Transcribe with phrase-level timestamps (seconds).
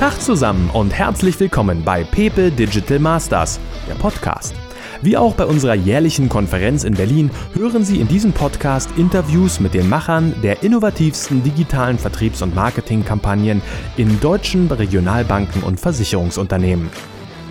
[0.00, 4.54] Tag zusammen und herzlich willkommen bei Pepe Digital Masters, der Podcast.
[5.02, 9.74] Wie auch bei unserer jährlichen Konferenz in Berlin hören Sie in diesem Podcast Interviews mit
[9.74, 13.60] den Machern der innovativsten digitalen Vertriebs- und Marketingkampagnen
[13.98, 16.88] in deutschen Regionalbanken und Versicherungsunternehmen.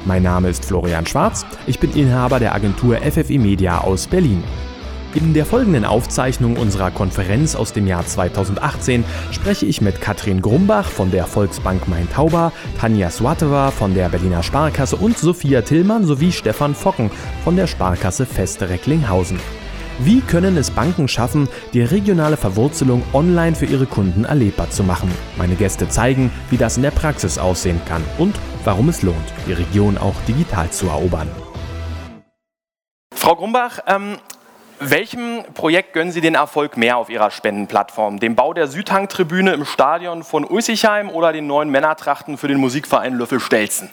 [0.05, 4.43] Mein Name ist Florian Schwarz, ich bin Inhaber der Agentur FFI Media aus Berlin.
[5.15, 10.85] In der folgenden Aufzeichnung unserer Konferenz aus dem Jahr 2018 spreche ich mit Katrin Grumbach
[10.85, 16.75] von der Volksbank Main-Tauber, Tanja Swatova von der Berliner Sparkasse und Sophia Tillmann sowie Stefan
[16.75, 17.09] Focken
[17.43, 19.39] von der Sparkasse Feste Recklinghausen.
[19.97, 25.11] Wie können es Banken schaffen, die regionale Verwurzelung online für ihre Kunden erlebbar zu machen?
[25.37, 29.17] Meine Gäste zeigen, wie das in der Praxis aussehen kann und warum es lohnt,
[29.47, 31.29] die Region auch digital zu erobern.
[33.13, 34.17] Frau Grumbach, ähm,
[34.79, 38.19] welchem Projekt gönnen Sie den Erfolg mehr auf Ihrer Spendenplattform?
[38.19, 43.15] Dem Bau der Südhangtribüne im Stadion von Ulsigheim oder den neuen Männertrachten für den Musikverein
[43.15, 43.89] Löffel-Stelzen?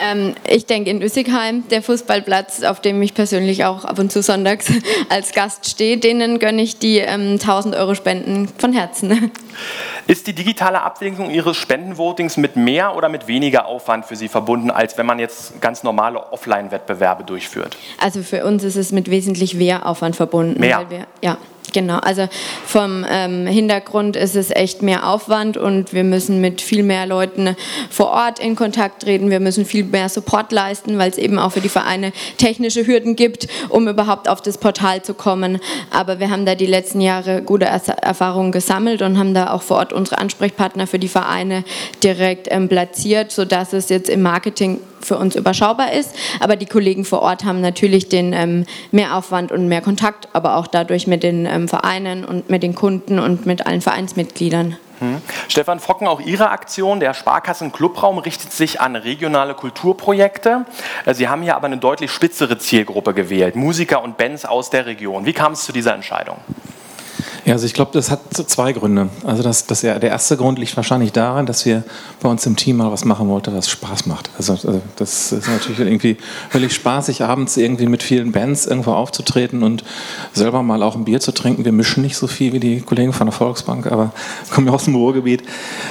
[0.00, 4.22] Ähm, ich denke in Üssigheim, der Fußballplatz, auf dem ich persönlich auch ab und zu
[4.22, 4.72] sonntags
[5.08, 9.30] als Gast stehe, denen gönne ich die ähm, 1000 Euro Spenden von Herzen.
[10.06, 14.70] Ist die digitale Abwicklung Ihres Spendenvotings mit mehr oder mit weniger Aufwand für Sie verbunden,
[14.70, 17.76] als wenn man jetzt ganz normale Offline-Wettbewerbe durchführt?
[17.98, 20.60] Also für uns ist es mit wesentlich mehr Aufwand verbunden.
[20.60, 20.84] Mehr?
[20.90, 21.38] Wir, ja.
[21.74, 22.28] Genau, also
[22.64, 27.56] vom ähm, Hintergrund ist es echt mehr Aufwand und wir müssen mit viel mehr Leuten
[27.90, 29.28] vor Ort in Kontakt treten.
[29.28, 33.16] Wir müssen viel mehr Support leisten, weil es eben auch für die Vereine technische Hürden
[33.16, 35.58] gibt, um überhaupt auf das Portal zu kommen.
[35.90, 39.78] Aber wir haben da die letzten Jahre gute Erfahrungen gesammelt und haben da auch vor
[39.78, 41.64] Ort unsere Ansprechpartner für die Vereine
[42.04, 46.14] direkt ähm, platziert, sodass es jetzt im Marketing für uns überschaubar ist.
[46.40, 50.66] Aber die Kollegen vor Ort haben natürlich den ähm, Mehraufwand und mehr Kontakt, aber auch
[50.66, 54.76] dadurch mit den ähm, Vereinen und mit den Kunden und mit allen Vereinsmitgliedern.
[55.00, 55.20] Hm.
[55.48, 60.66] Stefan Focken, auch Ihre Aktion, der Sparkassen Clubraum, richtet sich an regionale Kulturprojekte.
[61.04, 64.86] Äh, Sie haben hier aber eine deutlich spitzere Zielgruppe gewählt, Musiker und Bands aus der
[64.86, 65.26] Region.
[65.26, 66.36] Wie kam es zu dieser Entscheidung?
[67.44, 69.10] Ja, also ich glaube, das hat zwei Gründe.
[69.22, 71.84] Also das, das der erste Grund liegt wahrscheinlich daran, dass wir
[72.22, 74.30] bei uns im Team mal was machen wollten, was Spaß macht.
[74.38, 76.16] Also, also das ist natürlich irgendwie
[76.48, 79.84] völlig spaßig, abends irgendwie mit vielen Bands irgendwo aufzutreten und
[80.32, 81.66] selber mal auch ein Bier zu trinken.
[81.66, 84.12] Wir mischen nicht so viel wie die Kollegen von der Volksbank, aber
[84.50, 85.42] kommen ja aus dem Ruhrgebiet.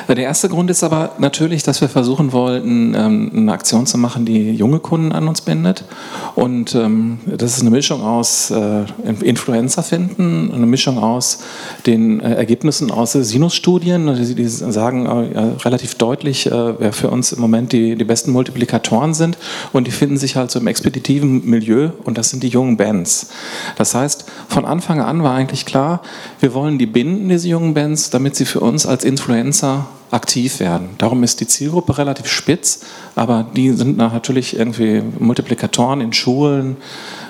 [0.07, 4.25] Der erste Grund ist aber natürlich, dass wir versuchen wollten, ähm, eine Aktion zu machen,
[4.25, 5.85] die junge Kunden an uns bindet.
[6.33, 8.85] Und ähm, das ist eine Mischung aus äh,
[9.21, 11.42] Influencer finden, eine Mischung aus
[11.85, 14.13] den äh, Ergebnissen aus Sinus-Studien.
[14.15, 18.31] Die, die, sagen äh, relativ deutlich, äh, wer für uns im Moment die, die besten
[18.31, 19.37] Multiplikatoren sind.
[19.71, 23.29] Und die finden sich halt so im expeditiven Milieu und das sind die jungen Bands.
[23.77, 26.01] Das heißt, von Anfang an war eigentlich klar,
[26.39, 30.89] wir wollen die binden, diese jungen Bands, damit sie für uns als Influencer aktiv werden.
[30.97, 32.81] Darum ist die Zielgruppe relativ spitz,
[33.15, 36.77] aber die sind natürlich irgendwie Multiplikatoren in Schulen,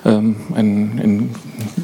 [0.05, 0.97] ähm, in,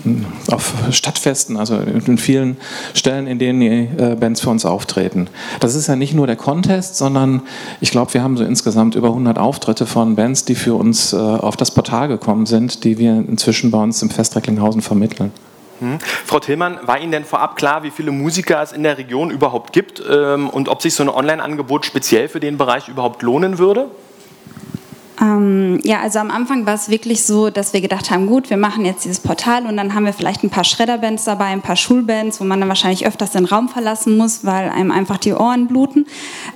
[0.04, 2.58] in, auf Stadtfesten, also in vielen
[2.94, 5.28] Stellen, in denen die äh, Bands für uns auftreten.
[5.60, 7.42] Das ist ja nicht nur der Contest, sondern
[7.80, 11.18] ich glaube, wir haben so insgesamt über 100 Auftritte von Bands, die für uns äh,
[11.18, 15.32] auf das Portal gekommen sind, die wir inzwischen bei uns im Fest Recklinghausen vermitteln.
[15.80, 16.00] Hm.
[16.00, 19.74] Frau Tillmann, war Ihnen denn vorab klar, wie viele Musiker es in der Region überhaupt
[19.74, 23.90] gibt ähm, und ob sich so ein Online-Angebot speziell für den Bereich überhaupt lohnen würde?
[25.22, 28.58] Ähm, ja, also am Anfang war es wirklich so, dass wir gedacht haben, gut, wir
[28.58, 31.76] machen jetzt dieses Portal und dann haben wir vielleicht ein paar Schredderbands dabei, ein paar
[31.76, 35.68] Schulbands, wo man dann wahrscheinlich öfters den Raum verlassen muss, weil einem einfach die Ohren
[35.68, 36.08] bluten.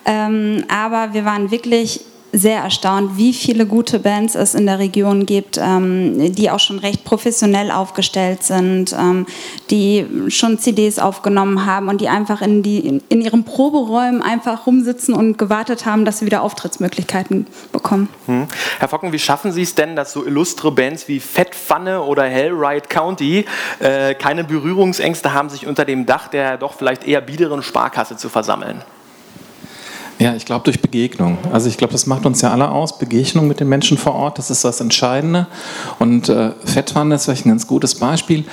[0.05, 2.05] Ähm, aber wir waren wirklich
[2.35, 6.79] sehr erstaunt, wie viele gute Bands es in der Region gibt, ähm, die auch schon
[6.79, 9.27] recht professionell aufgestellt sind, ähm,
[9.69, 15.13] die schon CDs aufgenommen haben und die einfach in, die, in, ihren Proberäumen einfach rumsitzen
[15.13, 18.09] und gewartet haben, dass sie wieder Auftrittsmöglichkeiten bekommen.
[18.25, 18.47] Hm.
[18.79, 22.87] Herr Focken, wie schaffen Sie es denn, dass so illustre Bands wie Fettpfanne oder Hellride
[22.89, 23.45] County
[23.79, 28.27] äh, keine Berührungsängste haben, sich unter dem Dach der doch vielleicht eher biederen Sparkasse zu
[28.29, 28.81] versammeln?
[30.19, 31.37] Ja, ich glaube durch Begegnung.
[31.51, 32.97] Also ich glaube, das macht uns ja alle aus.
[32.99, 35.47] Begegnung mit den Menschen vor Ort, das ist das Entscheidende.
[35.99, 38.45] Und äh, Fettwanne ist vielleicht ein ganz gutes Beispiel.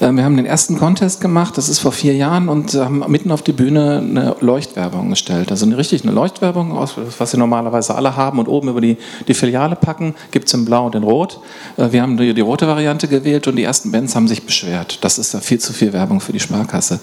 [0.00, 3.30] Äh, wir haben den ersten Contest gemacht, das ist vor vier Jahren, und haben mitten
[3.30, 5.50] auf die Bühne eine Leuchtwerbung gestellt.
[5.50, 6.76] Also eine richtig eine Leuchtwerbung,
[7.18, 10.64] was sie normalerweise alle haben und oben über die, die Filiale packen, gibt es in
[10.64, 11.40] Blau und in Rot.
[11.76, 15.02] Äh, wir haben die, die rote Variante gewählt und die ersten Bands haben sich beschwert.
[15.02, 17.00] Das ist da viel zu viel Werbung für die Sparkasse.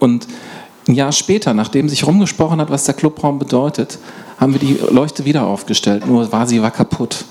[0.00, 0.26] Und
[0.88, 3.98] ein Jahr später, nachdem sich rumgesprochen hat, was der Clubraum bedeutet,
[4.38, 7.24] haben wir die Leuchte wieder aufgestellt, nur war sie war kaputt.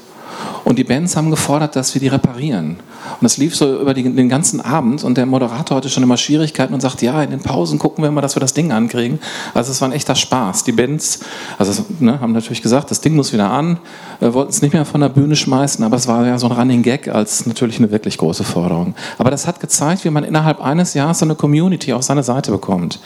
[0.64, 2.78] Und die Bands haben gefordert, dass wir die reparieren.
[3.12, 6.18] Und das lief so über die, den ganzen Abend und der Moderator hatte schon immer
[6.18, 9.20] Schwierigkeiten und sagt, ja, in den Pausen gucken wir mal, dass wir das Ding ankriegen.
[9.54, 10.64] Also es war ein echter Spaß.
[10.64, 11.20] Die Bands
[11.58, 13.78] also, ne, haben natürlich gesagt, das Ding muss wieder an,
[14.20, 16.82] wollten es nicht mehr von der Bühne schmeißen, aber es war ja so ein Running
[16.82, 18.96] Gag als natürlich eine wirklich große Forderung.
[19.18, 22.52] Aber das hat gezeigt, wie man innerhalb eines Jahres so eine Community auf seine Seite
[22.52, 23.00] bekommt.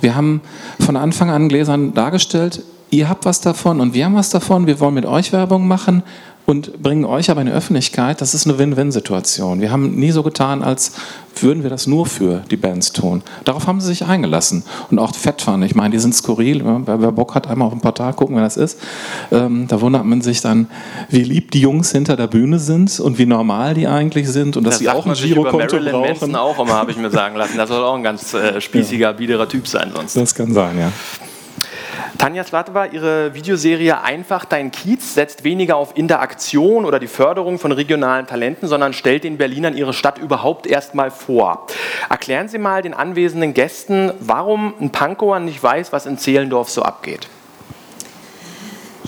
[0.00, 0.40] Wir haben
[0.80, 4.80] von Anfang an Gläsern dargestellt, ihr habt was davon und wir haben was davon, wir
[4.80, 6.02] wollen mit euch Werbung machen
[6.46, 9.60] und bringen euch aber in die Öffentlichkeit, das ist eine Win-Win-Situation.
[9.60, 10.92] Wir haben nie so getan, als
[11.40, 13.22] würden wir das nur für die Bands tun.
[13.44, 15.64] Darauf haben sie sich eingelassen und auch fett fand.
[15.64, 16.62] Ich meine, die sind skurril.
[16.64, 18.78] Wer, wer Bock hat, einmal auf ein Portal gucken, wer das ist.
[19.32, 20.68] Ähm, da wundert man sich dann,
[21.08, 24.64] wie lieb die Jungs hinter der Bühne sind und wie normal die eigentlich sind und
[24.64, 26.08] das dass sie auch ein Girokonto brauchen.
[26.08, 27.56] Manson auch immer, habe ich mir sagen lassen.
[27.56, 29.12] Das soll auch ein ganz äh, spießiger, ja.
[29.12, 30.16] biederer Typ sein sonst.
[30.16, 30.92] Das kann sein, ja.
[32.18, 37.72] Tanja Slatova, Ihre Videoserie Einfach dein Kiez setzt weniger auf Interaktion oder die Förderung von
[37.72, 41.66] regionalen Talenten, sondern stellt den Berlinern ihre Stadt überhaupt erstmal vor.
[42.08, 46.82] Erklären Sie mal den anwesenden Gästen, warum ein Pankower nicht weiß, was in Zehlendorf so
[46.82, 47.28] abgeht.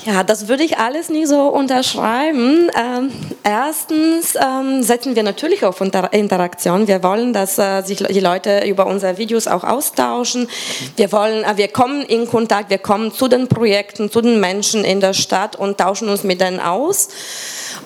[0.06, 2.70] Ja, das würde ich alles nie so unterschreiben.
[2.80, 3.10] Ähm,
[3.42, 6.86] erstens ähm, setzen wir natürlich auf Inter Interaktion.
[6.86, 10.48] Wir wollen, dass äh, sich die Leute über unsere Videos auch austauschen.
[10.94, 14.84] Wir wollen, äh, wir kommen in Kontakt, wir kommen zu den Projekten, zu den Menschen
[14.84, 17.08] in der Stadt und tauschen uns mit denen aus.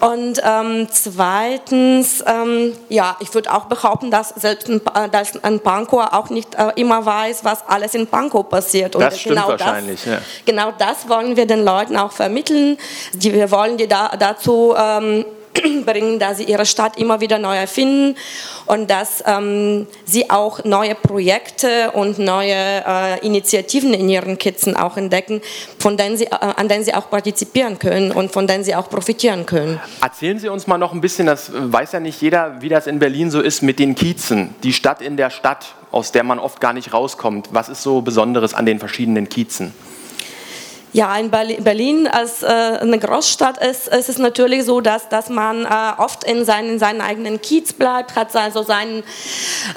[0.00, 6.12] Und ähm, zweitens, ähm, ja, ich würde auch behaupten, dass selbst ein, dass ein Pankow
[6.12, 8.94] auch nicht äh, immer weiß, was alles in Pankow passiert.
[8.94, 10.02] Und das stimmt genau wahrscheinlich.
[10.04, 10.18] Das, ja.
[10.44, 12.78] Genau das wollen wir den Leuten auch vermitteln.
[13.14, 15.24] Die, wir wollen die da, dazu ähm,
[15.84, 18.16] bringen, dass sie ihre Stadt immer wieder neu erfinden
[18.66, 24.96] und dass ähm, sie auch neue Projekte und neue äh, Initiativen in ihren Kitzen auch
[24.96, 25.40] entdecken,
[25.78, 28.88] von denen sie, äh, an denen sie auch partizipieren können und von denen sie auch
[28.88, 29.80] profitieren können.
[30.00, 32.98] Erzählen Sie uns mal noch ein bisschen, das weiß ja nicht jeder, wie das in
[32.98, 36.60] Berlin so ist mit den Kiezen, die Stadt in der Stadt, aus der man oft
[36.60, 37.48] gar nicht rauskommt.
[37.52, 39.74] Was ist so Besonderes an den verschiedenen Kiezen?
[40.92, 45.64] Ja, in Berlin als äh, eine Großstadt ist, ist, es natürlich so, dass, dass man
[45.64, 49.04] äh, oft in seinen, in seinen eigenen Kiez bleibt, hat also seinen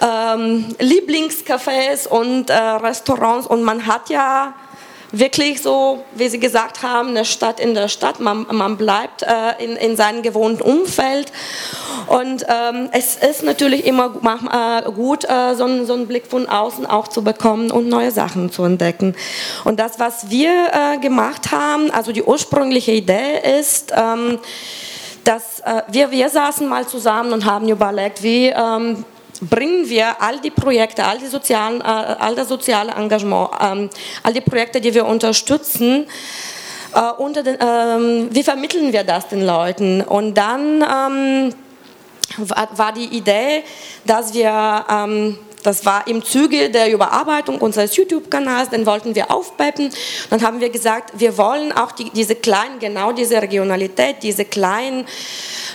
[0.02, 4.54] ähm, Lieblingscafés und äh, Restaurants und man hat ja
[5.14, 8.20] wirklich so, wie Sie gesagt haben, eine Stadt in der Stadt.
[8.20, 11.32] Man, man bleibt äh, in, in seinem gewohnten Umfeld.
[12.08, 14.12] Und ähm, es ist natürlich immer
[14.52, 18.12] äh, gut, äh, so, einen, so, einen, Blick von außen auch zu bekommen und neue
[18.12, 19.16] Sachen zu entdecken.
[19.64, 24.40] Und das, was wir äh, gemacht haben, also die ursprüngliche Idee ist, ähm,
[25.24, 29.06] dass äh, wir, wir saßen mal zusammen und haben überlegt, wie ähm,
[29.50, 33.90] bringen wir all die Projekte, all, die sozialen, äh, all das soziale Engagement, ähm,
[34.24, 36.06] all die Projekte, die wir unterstützen,
[36.94, 40.02] äh, unter den, ähm, wie vermitteln wir das den Leuten?
[40.02, 41.56] Und dann ähm,
[42.38, 43.64] war, die Idee,
[44.06, 44.86] dass wir
[45.64, 49.90] das war im Zuge der Überarbeitung unseres YouTube-Kanals, den wollten wir aufpeppen.
[50.30, 55.06] Dann haben wir gesagt, wir wollen auch die, diese kleinen, genau diese Regionalität, diese kleinen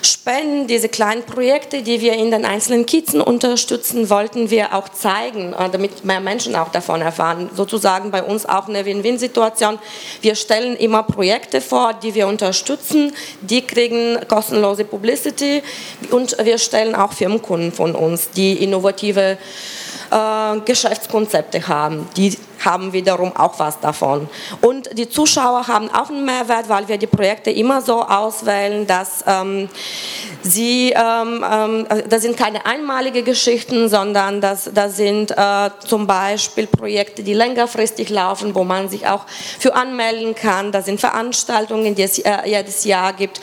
[0.02, 5.52] Spenden, diese kleinen Projekte, die wir in den einzelnen Kiezen unterstützen, wollten wir auch zeigen,
[5.52, 7.50] äh, damit mehr Menschen auch davon erfahren.
[7.54, 9.78] Sozusagen bei uns auch eine Win-Win-Situation.
[10.20, 13.12] Wir stellen immer Projekte vor, die wir unterstützen.
[13.40, 15.62] Die kriegen kostenlose Publicity
[16.10, 19.38] und wir stellen auch Firmenkunden von uns, die innovative
[20.10, 22.08] äh, Geschäftskonzepte haben.
[22.16, 24.28] Die haben wiederum auch was davon.
[24.60, 29.24] Und die Zuschauer haben auch einen Mehrwert, weil wir die Projekte immer so auswählen, dass
[29.26, 29.68] ähm,
[30.42, 36.66] sie, ähm, ähm, das sind keine einmalige Geschichten, sondern das, das sind äh, zum Beispiel
[36.66, 39.26] Projekte, die längerfristig laufen, wo man sich auch
[39.58, 40.72] für anmelden kann.
[40.72, 43.40] Das sind Veranstaltungen, die es äh, jedes Jahr gibt.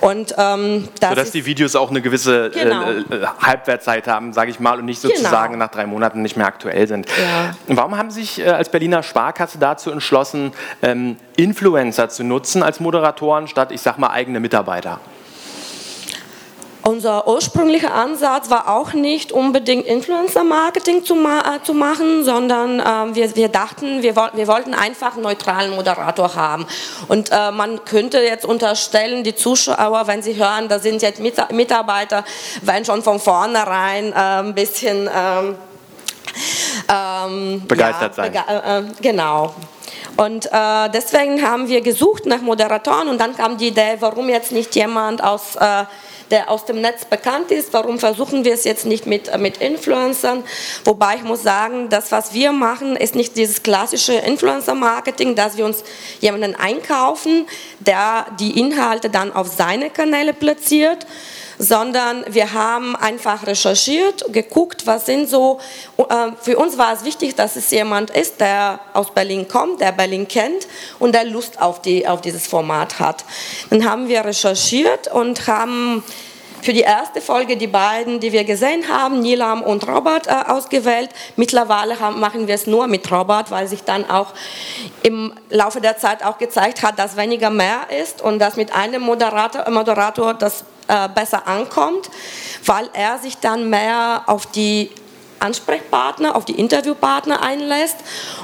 [0.00, 2.90] Und, ähm, das Sodass die Videos auch eine gewisse äh, genau.
[2.90, 5.64] äh, Halbwertzeit haben, sage ich mal, und nicht sozusagen genau.
[5.66, 7.06] nach drei Monaten nicht mehr aktuell sind.
[7.08, 7.54] Ja.
[7.66, 12.80] Warum haben Sie sich äh, als Berliner Sparkasse dazu entschlossen, ähm, Influencer zu nutzen als
[12.80, 15.00] Moderatoren statt, ich sag mal, eigene Mitarbeiter?
[16.82, 23.14] Unser ursprünglicher Ansatz war auch nicht unbedingt Influencer-Marketing zu, ma äh, zu, machen, sondern äh,
[23.14, 26.66] wir, wir, dachten, wir, wir, wollten einfach einen neutralen Moderator haben.
[27.06, 32.24] Und äh, man könnte jetzt unterstellen, die Zuschauer, wenn sie hören, da sind jetzt Mitarbeiter,
[32.62, 35.06] werden schon von vornherein äh, ein bisschen
[36.88, 38.32] ähm, begeistert ja, sein.
[38.32, 39.54] Bege äh, äh, genau.
[40.16, 44.52] Und äh, deswegen haben wir gesucht nach Moderatoren und dann kam die Idee, warum jetzt
[44.52, 45.56] nicht jemand aus
[46.30, 47.72] der aus dem Netz bekannt ist.
[47.72, 50.44] Warum versuchen wir es jetzt nicht mit, äh, mit Influencern?
[50.84, 55.64] Wobei ich muss sagen, das, was wir machen, ist nicht dieses klassische Influencer-Marketing, dass wir
[55.64, 55.84] uns
[56.20, 57.46] jemanden einkaufen,
[57.80, 61.06] der die Inhalte dann auf seine Kanäle platziert
[61.60, 65.60] sondern wir haben einfach recherchiert, geguckt, was sind so,
[65.98, 69.92] äh, für uns war es wichtig, dass es jemand ist, der aus Berlin kommt, der
[69.92, 70.66] Berlin kennt
[70.98, 73.26] und der Lust auf, die, auf dieses Format hat.
[73.68, 76.02] Dann haben wir recherchiert und haben
[76.62, 81.10] für die erste Folge die beiden, die wir gesehen haben, Nilam und Robert, äh, ausgewählt.
[81.36, 84.32] Mittlerweile haben, machen wir es nur mit Robert, weil sich dann auch
[85.02, 89.02] im Laufe der Zeit auch gezeigt hat, dass weniger mehr ist und dass mit einem
[89.02, 92.10] Moderator, Moderator das äh, besser ankommt,
[92.66, 94.90] weil er sich dann mehr auf die
[95.40, 97.96] Ansprechpartner, auf die Interviewpartner einlässt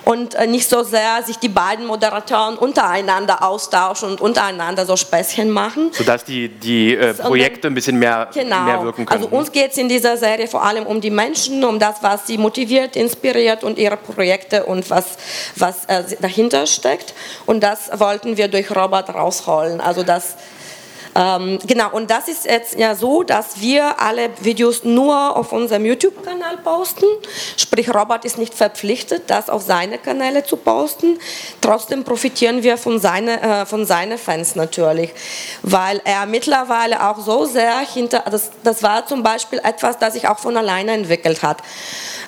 [0.04, 5.50] und äh, nicht so sehr sich die beiden Moderatoren untereinander austauschen und untereinander so Späßchen
[5.50, 5.90] machen.
[5.92, 8.62] Sodass die, die äh, Projekte ein bisschen mehr, genau.
[8.62, 9.24] mehr wirken können.
[9.24, 12.26] Also uns geht es in dieser Serie vor allem um die Menschen, um das, was
[12.26, 15.18] sie motiviert, inspiriert und ihre Projekte und was,
[15.56, 17.14] was äh, dahinter steckt.
[17.44, 19.80] Und das wollten wir durch Robert rausholen.
[19.80, 20.36] Also das
[21.16, 25.86] ähm, genau, und das ist jetzt ja so, dass wir alle Videos nur auf unserem
[25.86, 27.06] YouTube-Kanal posten.
[27.56, 31.18] Sprich, Robert ist nicht verpflichtet, das auf seine Kanäle zu posten.
[31.62, 35.14] Trotzdem profitieren wir von, seine, äh, von seinen Fans natürlich,
[35.62, 40.28] weil er mittlerweile auch so sehr hinter, das, das war zum Beispiel etwas, das sich
[40.28, 41.62] auch von alleine entwickelt hat.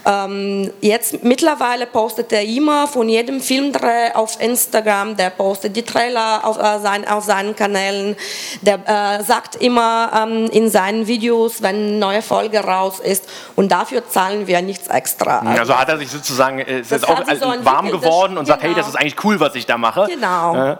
[0.08, 6.40] Ähm, jetzt mittlerweile postet er immer von jedem Filmdreh auf Instagram, der postet die Trailer
[6.44, 8.16] auf, äh, sein, auf seinen Kanälen,
[8.62, 13.70] der äh, sagt immer ähm, in seinen Videos, wenn eine neue Folge raus ist und
[13.70, 15.40] dafür zahlen wir nichts extra.
[15.40, 18.70] Also, also hat er sich sozusagen äh, ist auch so warm geworden und sagt, hey,
[18.70, 18.88] das genau.
[18.88, 20.06] ist eigentlich cool, was ich da mache.
[20.08, 20.54] Genau.
[20.54, 20.76] Äh,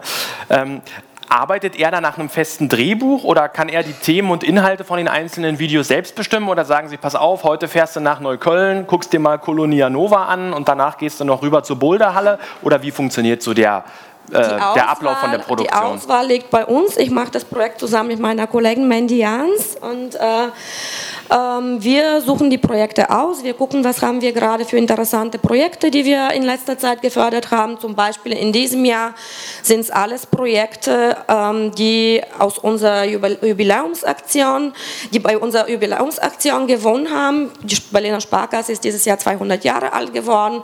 [0.49, 0.81] ähm,
[1.29, 4.97] Arbeitet er da nach einem festen Drehbuch oder kann er die Themen und Inhalte von
[4.97, 8.87] den einzelnen Videos selbst bestimmen oder sagen Sie, pass auf, heute fährst du nach Neukölln,
[8.87, 12.81] guckst dir mal Colonia Nova an und danach gehst du noch rüber zur Boulderhalle oder
[12.81, 13.83] wie funktioniert so der,
[14.31, 15.81] äh, Auswahl, der Ablauf von der Produktion?
[15.81, 16.97] Die Auswahl liegt bei uns.
[16.97, 20.47] Ich mache das Projekt zusammen mit meiner Kollegin Mandy Jans und äh,
[21.29, 26.03] wir suchen die Projekte aus, wir gucken, was haben wir gerade für interessante Projekte, die
[26.03, 27.79] wir in letzter Zeit gefördert haben.
[27.79, 29.13] Zum Beispiel in diesem Jahr
[29.61, 34.73] sind es alles Projekte, ähm, die aus unserer Jubiläumsaktion,
[35.13, 37.51] die bei unserer Jubiläumsaktion gewonnen haben.
[37.61, 40.63] Die Berliner Sparkasse ist dieses Jahr 200 Jahre alt geworden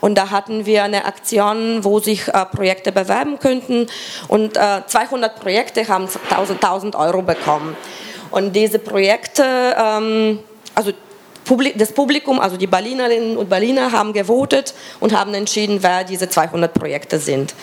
[0.00, 3.88] und da hatten wir eine Aktion, wo sich äh, Projekte bewerben könnten
[4.28, 7.76] und 200 äh, Projekte haben 1000, 1000 Euro bekommen.
[8.34, 9.44] Und diese Projekte,
[9.78, 10.40] ähm,
[10.74, 10.90] also
[11.76, 16.74] das Publikum, also die Berlinerinnen und Berliner haben gewotet und haben entschieden, wer diese 200
[16.74, 17.54] Projekte sind.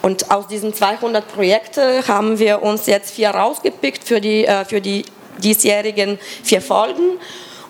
[0.00, 4.80] Und aus diesen 200 Projekten haben wir uns jetzt vier rausgepickt für die, äh, für
[4.80, 5.04] die
[5.36, 7.18] diesjährigen vier Folgen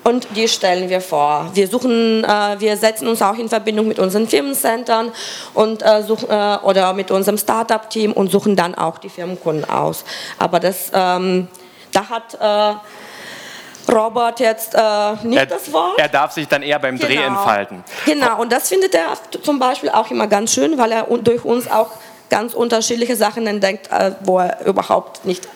[0.04, 1.50] und die stellen wir vor.
[1.54, 5.10] Wir suchen, äh, wir setzen uns auch in Verbindung mit unseren Firmencentern
[5.54, 10.04] und äh, suchen, oder mit unserem Startup-Team und suchen dann auch die Firmenkunden aus.
[10.38, 11.48] Aber das ähm,
[11.94, 15.98] da hat äh, Robert jetzt äh, nicht er, das Wort.
[15.98, 17.08] Er darf sich dann eher beim genau.
[17.08, 17.84] Dreh entfalten.
[18.06, 21.70] Genau, und das findet er zum Beispiel auch immer ganz schön, weil er durch uns
[21.70, 21.90] auch
[22.30, 25.48] ganz unterschiedliche Sachen entdeckt, äh, wo er überhaupt nicht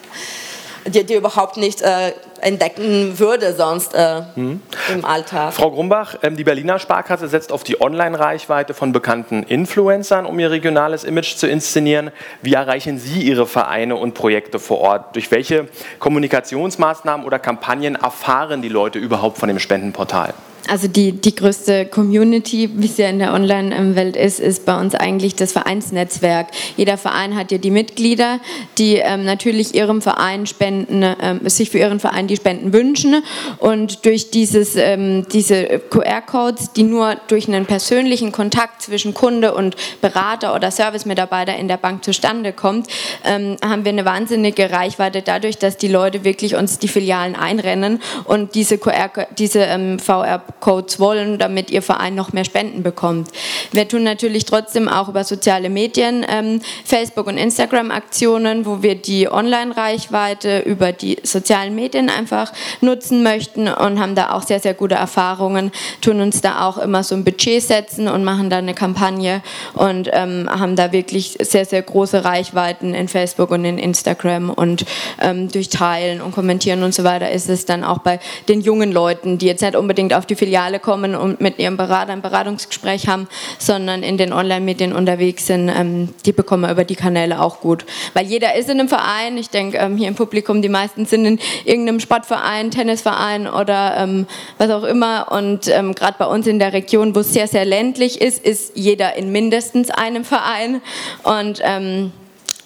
[0.85, 4.61] die, die überhaupt nicht äh, entdecken würde sonst äh, mhm.
[4.93, 5.53] im Alltag.
[5.53, 10.51] Frau Grumbach, ähm, die Berliner Sparkasse setzt auf die Online-Reichweite von bekannten Influencern, um ihr
[10.51, 12.11] regionales Image zu inszenieren.
[12.41, 15.15] Wie erreichen Sie Ihre Vereine und Projekte vor Ort?
[15.15, 15.67] Durch welche
[15.99, 20.33] Kommunikationsmaßnahmen oder Kampagnen erfahren die Leute überhaupt von dem Spendenportal?
[20.69, 24.95] Also die, die größte Community, wie es ja in der Online-Welt ist, ist bei uns
[24.95, 26.47] eigentlich das Vereinsnetzwerk.
[26.77, 28.39] Jeder Verein hat ja die Mitglieder,
[28.77, 33.23] die ähm, natürlich ihrem Verein spenden, ähm, sich für ihren Verein die Spenden wünschen.
[33.57, 39.75] Und durch dieses, ähm, diese QR-Codes, die nur durch einen persönlichen Kontakt zwischen Kunde und
[40.01, 42.87] Berater oder Servicemitarbeiter in der Bank zustande kommt,
[43.25, 48.01] ähm, haben wir eine wahnsinnige Reichweite dadurch, dass die Leute wirklich uns die Filialen einrennen
[48.25, 53.29] und diese QR, diese ähm, VR Codes wollen, damit Ihr Verein noch mehr Spenden bekommt.
[53.71, 58.95] Wir tun natürlich trotzdem auch über soziale Medien, ähm, Facebook und Instagram Aktionen, wo wir
[58.95, 62.51] die Online-Reichweite über die sozialen Medien einfach
[62.81, 67.03] nutzen möchten und haben da auch sehr, sehr gute Erfahrungen, tun uns da auch immer
[67.03, 69.41] so ein Budget setzen und machen da eine Kampagne
[69.73, 74.85] und ähm, haben da wirklich sehr, sehr große Reichweiten in Facebook und in Instagram und
[75.21, 78.91] ähm, durch Teilen und Kommentieren und so weiter ist es dann auch bei den jungen
[78.91, 83.07] Leuten, die jetzt nicht unbedingt auf die Filiale kommen und mit ihrem Berater ein Beratungsgespräch
[83.07, 83.27] haben,
[83.59, 87.85] sondern in den Online-Medien unterwegs sind, ähm, die bekommen wir über die Kanäle auch gut.
[88.15, 91.25] Weil jeder ist in einem Verein, ich denke ähm, hier im Publikum, die meisten sind
[91.25, 94.25] in irgendeinem Sportverein, Tennisverein oder ähm,
[94.57, 95.31] was auch immer.
[95.31, 98.71] Und ähm, gerade bei uns in der Region, wo es sehr, sehr ländlich ist, ist
[98.73, 100.81] jeder in mindestens einem Verein.
[101.23, 102.11] Und ähm,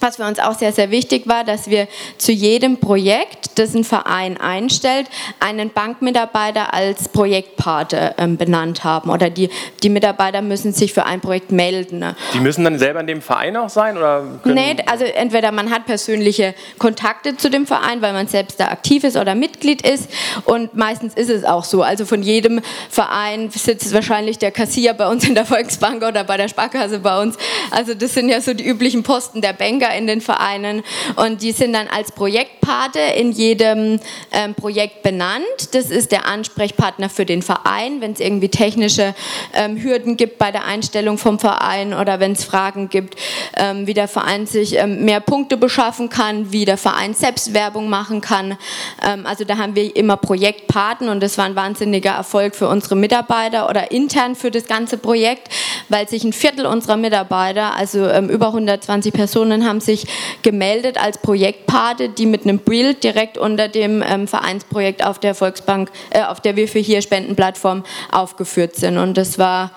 [0.03, 3.83] was für uns auch sehr, sehr wichtig war, dass wir zu jedem Projekt, das ein
[3.83, 5.07] Verein einstellt,
[5.39, 9.09] einen Bankmitarbeiter als Projektpate ähm, benannt haben.
[9.09, 9.49] Oder die,
[9.81, 11.99] die Mitarbeiter müssen sich für ein Projekt melden.
[11.99, 12.15] Ne?
[12.33, 13.97] Die müssen dann selber in dem Verein auch sein?
[13.97, 18.67] Oder nee, also entweder man hat persönliche Kontakte zu dem Verein, weil man selbst da
[18.67, 20.09] aktiv ist oder Mitglied ist.
[20.43, 21.81] Und meistens ist es auch so.
[21.81, 26.35] Also von jedem Verein sitzt wahrscheinlich der Kassier bei uns in der Volksbank oder bei
[26.35, 27.37] der Sparkasse bei uns.
[27.71, 30.83] Also das sind ja so die üblichen Posten der Banker in den Vereinen
[31.15, 33.99] und die sind dann als Projektpate in jedem
[34.31, 35.43] ähm, Projekt benannt.
[35.71, 39.13] Das ist der Ansprechpartner für den Verein, wenn es irgendwie technische
[39.53, 43.15] ähm, Hürden gibt bei der Einstellung vom Verein oder wenn es Fragen gibt,
[43.57, 47.89] ähm, wie der Verein sich ähm, mehr Punkte beschaffen kann, wie der Verein selbst Werbung
[47.89, 48.57] machen kann.
[49.05, 52.95] Ähm, also da haben wir immer Projektpaten und das war ein wahnsinniger Erfolg für unsere
[52.95, 55.49] Mitarbeiter oder intern für das ganze Projekt,
[55.89, 60.05] weil sich ein Viertel unserer Mitarbeiter, also ähm, über 120 Personen, haben sich
[60.41, 65.89] gemeldet als Projektpate, die mit einem Bild direkt unter dem ähm, Vereinsprojekt auf der Volksbank,
[66.11, 68.97] äh, auf der wir für hier Spendenplattform aufgeführt sind.
[68.97, 69.71] Und das war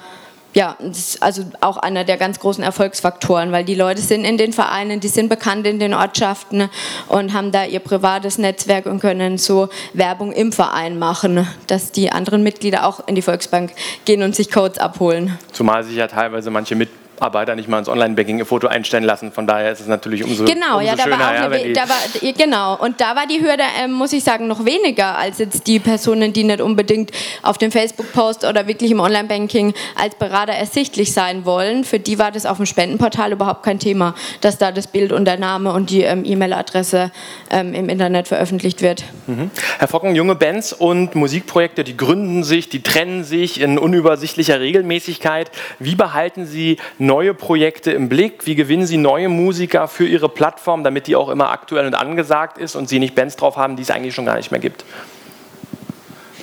[0.56, 0.74] ja,
[1.20, 5.08] also auch einer der ganz großen Erfolgsfaktoren, weil die Leute sind in den Vereinen, die
[5.08, 6.70] sind bekannt in den Ortschaften
[7.08, 12.10] und haben da ihr privates Netzwerk und können so Werbung im Verein machen, dass die
[12.10, 13.72] anderen Mitglieder auch in die Volksbank
[14.06, 15.38] gehen und sich Codes abholen.
[15.52, 16.88] Zumal sich ja teilweise manche mit
[17.20, 19.32] Arbeiter nicht mal ins Online-Banking ihr Foto einstellen lassen.
[19.32, 21.18] Von daher ist es natürlich umso, genau, umso ja, da schöner.
[21.18, 24.46] War auch eine, da war, genau, und da war die Hürde, äh, muss ich sagen,
[24.46, 27.10] noch weniger als jetzt die Personen, die nicht unbedingt
[27.42, 31.84] auf dem Facebook-Post oder wirklich im Online-Banking als Berater ersichtlich sein wollen.
[31.84, 35.24] Für die war das auf dem Spendenportal überhaupt kein Thema, dass da das Bild und
[35.24, 37.10] der Name und die ähm, E-Mail-Adresse
[37.50, 39.04] ähm, im Internet veröffentlicht wird.
[39.26, 39.50] Mhm.
[39.78, 45.50] Herr Focken, junge Bands und Musikprojekte, die gründen sich, die trennen sich in unübersichtlicher Regelmäßigkeit.
[45.78, 48.46] Wie behalten Sie neue Projekte im Blick?
[48.46, 52.58] Wie gewinnen Sie neue Musiker für Ihre Plattform, damit die auch immer aktuell und angesagt
[52.58, 54.84] ist und Sie nicht Bands drauf haben, die es eigentlich schon gar nicht mehr gibt?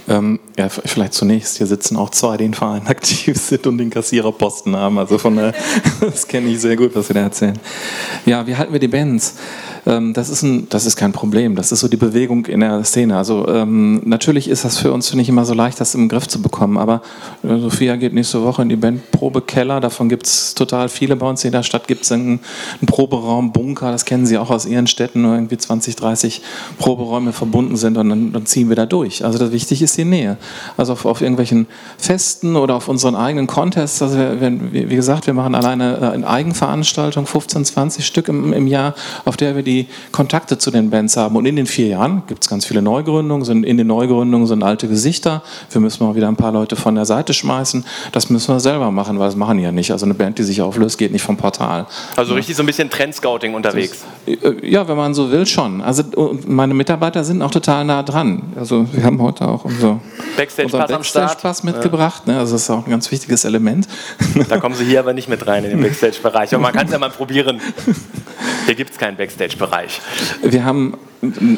[0.10, 3.90] Ähm, ja, vielleicht zunächst, hier sitzen auch zwei, die in Verein aktiv sind und den
[3.90, 4.98] Kassiererposten haben.
[4.98, 5.54] Also von der,
[6.02, 7.58] das kenne ich sehr gut, was Sie da erzählen.
[8.26, 9.36] Ja, wie halten wir die Bands?
[9.86, 11.56] Ähm, das, ist ein, das ist kein Problem.
[11.56, 13.18] Das ist so die Bewegung in der Szene.
[13.18, 16.42] Also ähm, natürlich ist das für uns nicht immer so leicht, das im Griff zu
[16.42, 16.78] bekommen.
[16.78, 17.02] Aber
[17.44, 19.80] äh, Sophia geht nächste Woche in die Bandprobe Keller.
[19.80, 21.44] Davon gibt es total viele bei uns.
[21.44, 22.40] In der Stadt gibt es einen,
[22.80, 23.92] einen, Proberaum, Bunker.
[23.92, 26.42] Das kennen Sie auch aus Ihren Städten, wo irgendwie 20, 30
[26.78, 27.98] Proberäume verbunden sind.
[27.98, 29.26] Und dann, dann ziehen wir da durch.
[29.26, 30.38] Also das Wichtige ist die Nähe.
[30.78, 31.68] Also auf, auf irgendwelchen
[31.98, 34.02] Festen oder auf unseren eigenen Contests.
[34.02, 38.68] Also wir, wie gesagt, wir machen alleine äh, in Eigenveranstaltungen 15, 20 Stück im, im
[38.68, 41.36] Jahr, auf der wir die die Kontakte zu den Bands haben.
[41.36, 43.46] Und in den vier Jahren gibt es ganz viele Neugründungen.
[43.46, 45.44] Sind, in den Neugründungen sind alte Gesichter.
[45.72, 47.86] Wir müssen mal wieder ein paar Leute von der Seite schmeißen.
[48.12, 49.92] Das müssen wir selber machen, weil das machen die ja nicht.
[49.92, 51.88] Also eine Band, die sich auflöst, geht nicht vom Portal.
[52.16, 54.04] Also richtig so ein bisschen Trendscouting unterwegs.
[54.26, 55.82] Das, ja, wenn man so will, schon.
[55.82, 56.04] Also
[56.48, 58.44] meine Mitarbeiter sind auch total nah dran.
[58.56, 60.00] Also wir haben heute auch unser
[60.38, 62.24] Backstage-Pass Backstage mitgebracht.
[62.26, 62.34] Ja.
[62.34, 62.40] Ne?
[62.40, 63.88] Also das ist auch ein ganz wichtiges Element.
[64.50, 66.54] Da kommen Sie hier aber nicht mit rein in den Backstage-Bereich.
[66.54, 67.60] Aber man kann es ja mal probieren.
[68.66, 69.63] Hier gibt es keinen Backstage-Bereich.
[70.42, 70.94] Wir haben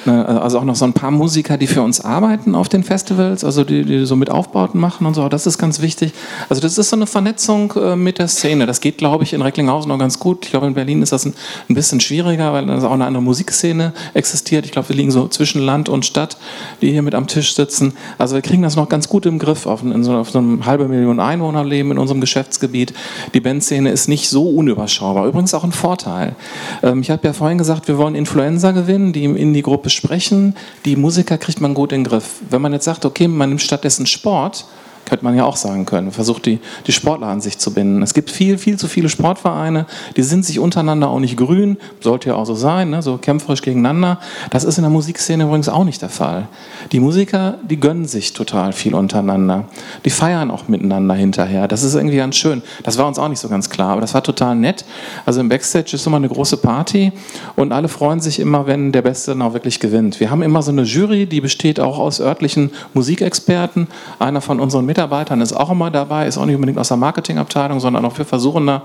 [0.05, 3.63] also auch noch so ein paar Musiker, die für uns arbeiten auf den Festivals, also
[3.63, 5.27] die, die so mit Aufbauten machen und so.
[5.27, 6.13] Das ist ganz wichtig.
[6.49, 8.67] Also das ist so eine Vernetzung äh, mit der Szene.
[8.67, 10.45] Das geht, glaube ich, in Recklinghausen noch ganz gut.
[10.45, 11.33] Ich glaube, in Berlin ist das ein,
[11.69, 14.65] bisschen schwieriger, weil da auch eine andere Musikszene existiert.
[14.65, 16.37] Ich glaube, wir liegen so zwischen Land und Stadt,
[16.81, 17.93] die hier mit am Tisch sitzen.
[18.17, 20.65] Also wir kriegen das noch ganz gut im Griff auf, in so, auf so einem
[20.65, 22.93] halben Million Einwohner leben in unserem Geschäftsgebiet.
[23.33, 25.27] Die Bandszene ist nicht so unüberschaubar.
[25.27, 26.35] Übrigens auch ein Vorteil.
[26.83, 30.55] Ähm, ich habe ja vorhin gesagt, wir wollen Influencer gewinnen, die in die Gruppe sprechen.
[30.86, 32.41] Die Musiker kriegt man gut in den Griff.
[32.49, 34.65] Wenn man jetzt sagt, okay, man nimmt stattdessen Sport,
[35.05, 36.11] könnte man ja auch sagen können.
[36.11, 38.01] Versucht die, die Sportler an sich zu binden.
[38.01, 39.85] Es gibt viel, viel zu viele Sportvereine,
[40.17, 43.01] die sind sich untereinander auch nicht grün, sollte ja auch so sein, ne?
[43.01, 44.19] so kämpferisch gegeneinander.
[44.49, 46.47] Das ist in der Musikszene übrigens auch nicht der Fall.
[46.91, 49.65] Die Musiker, die gönnen sich total viel untereinander.
[50.03, 51.67] Die feiern auch miteinander hinterher.
[51.67, 52.61] Das ist irgendwie ganz schön.
[52.83, 54.85] Das war uns auch nicht so ganz klar, aber das war total nett.
[55.25, 57.11] Also im Backstage ist immer eine große Party
[57.55, 60.19] und alle freuen sich immer, wenn der Beste dann auch wirklich gewinnt.
[60.19, 63.87] Wir haben immer so eine Jury, die besteht auch aus örtlichen Musikexperten.
[64.19, 67.81] Einer von unseren Mitarbeitern ist auch immer dabei, ist auch nicht unbedingt aus der Marketingabteilung,
[67.81, 68.84] sondern auch wir versuchen da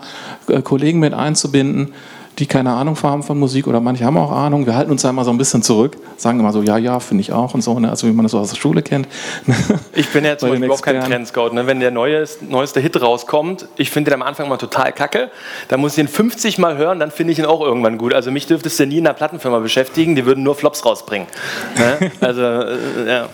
[0.49, 1.95] äh, Kollegen mit einzubinden,
[2.41, 4.67] die keine Ahnung haben von Musik oder manche haben auch Ahnung.
[4.67, 7.21] Wir halten uns da immer so ein bisschen zurück, sagen immer so, ja, ja, finde
[7.21, 7.89] ich auch und so, ne?
[7.89, 9.07] also wie man das so aus der Schule kennt.
[9.95, 11.51] Ich bin ja zum Beispiel überhaupt kein Trendscout.
[11.51, 11.67] Ne?
[11.67, 15.31] Wenn der neueste, neueste Hit rauskommt, ich finde den am Anfang mal total kacke,
[15.69, 18.15] dann muss ich ihn 50 Mal hören, dann finde ich ihn auch irgendwann gut.
[18.15, 21.29] Also mich dürftest du nie in einer Plattenfirma beschäftigen, die würden nur Flops rausbringen.
[21.77, 22.11] Ne?
[22.21, 23.29] Also, äh, ja.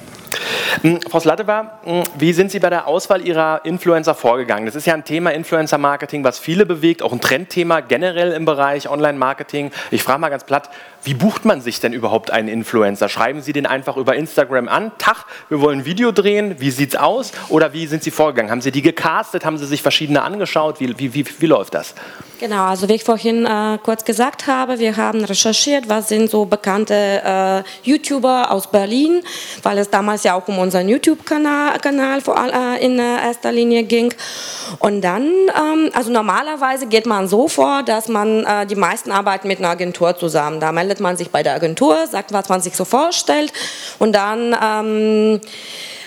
[0.82, 4.66] Hm, Frau Slattewa, hm, wie sind Sie bei der Auswahl Ihrer Influencer vorgegangen?
[4.66, 8.88] Das ist ja ein Thema Influencer-Marketing, was viele bewegt, auch ein Trendthema generell im Bereich
[8.88, 9.70] Online-Marketing.
[9.90, 10.70] Ich frage mal ganz platt,
[11.02, 13.08] wie bucht man sich denn überhaupt einen Influencer?
[13.08, 14.90] Schreiben Sie den einfach über Instagram an?
[14.98, 17.32] Tag, wir wollen ein Video drehen, wie sieht's aus?
[17.48, 18.50] Oder wie sind Sie vorgegangen?
[18.50, 19.44] Haben Sie die gecastet?
[19.44, 20.80] Haben Sie sich verschiedene angeschaut?
[20.80, 21.94] Wie, wie, wie, wie läuft das?
[22.38, 26.44] Genau, also wie ich vorhin äh, kurz gesagt habe, wir haben recherchiert, was sind so
[26.44, 29.22] bekannte äh, YouTuber aus Berlin,
[29.62, 34.12] weil es damals ja auch um unseren YouTube-Kanal Kanal vor, äh, in erster Linie ging.
[34.80, 39.48] Und dann, ähm, also normalerweise geht man so vor, dass man, äh, die meisten arbeiten
[39.48, 40.60] mit einer Agentur zusammen.
[40.60, 43.52] Da meldet man sich bei der Agentur, sagt, was man sich so vorstellt
[43.98, 44.54] und dann...
[44.62, 45.40] Ähm,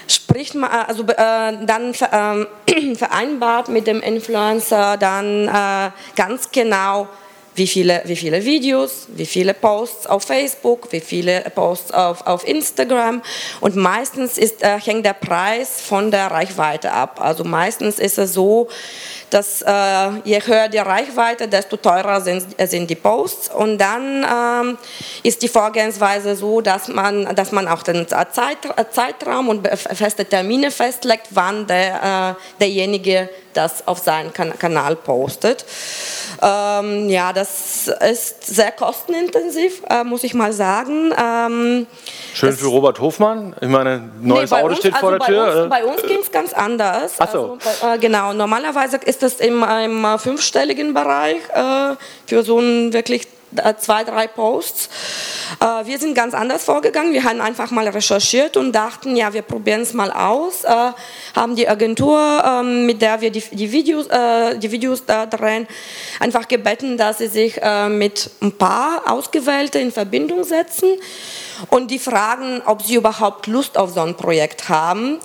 [0.09, 7.07] spricht man, also äh, dann äh, vereinbart mit dem Influencer dann äh, ganz genau,
[7.55, 12.47] wie viele, wie viele Videos, wie viele Posts auf Facebook, wie viele Posts auf, auf
[12.47, 13.21] Instagram.
[13.59, 17.19] Und meistens ist, äh, hängt der Preis von der Reichweite ab.
[17.21, 18.69] Also meistens ist es so,
[19.29, 23.49] dass äh, je höher die Reichweite, desto teurer sind, sind die Posts.
[23.53, 24.77] Und dann ähm,
[25.23, 28.57] ist die Vorgehensweise so, dass man, dass man auch den Zeit,
[28.91, 35.65] Zeitraum und feste Termine festlegt, wann der, äh, derjenige das auf seinen kan Kanal postet.
[36.41, 41.11] Ähm, ja, das ist sehr kostenintensiv, äh, muss ich mal sagen.
[41.21, 41.87] Ähm,
[42.33, 43.55] Schön für Robert Hofmann.
[43.61, 45.63] Ich meine, neues nee, Auto uns, steht also vor der Tür.
[45.63, 47.15] Uns, bei uns ging es ganz anders.
[47.19, 47.57] Ach so.
[47.63, 53.27] Also, äh, genau, normalerweise ist das in einem fünfstelligen Bereich äh, für so ein wirklich
[53.55, 54.89] äh, zwei, drei Posts.
[55.59, 57.13] Äh, wir sind ganz anders vorgegangen.
[57.13, 60.63] Wir haben einfach mal recherchiert und dachten, ja, wir probieren es mal aus.
[60.63, 60.91] Äh,
[61.35, 64.07] haben die Agentur, ähm, mit der wir die, die Videos,
[64.57, 65.67] die Videos da drehen,
[66.19, 70.89] einfach gebeten, dass sie sich mit ein paar Ausgewählte in Verbindung setzen
[71.69, 75.19] und die fragen, ob sie überhaupt Lust auf so ein Projekt haben.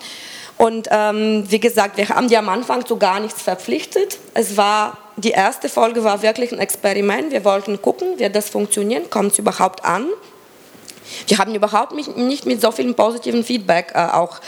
[0.57, 4.19] Und ähm, wie gesagt, wir haben die am Anfang zu gar nichts verpflichtet.
[4.35, 7.33] Es war, die erste Folge war wirklich ein Experiment.
[7.33, 10.07] Wir wollten gucken, wird das funktionieren, kommt es überhaupt an.
[11.27, 14.41] Wir haben überhaupt nicht mit so viel positiven Feedback äh, auch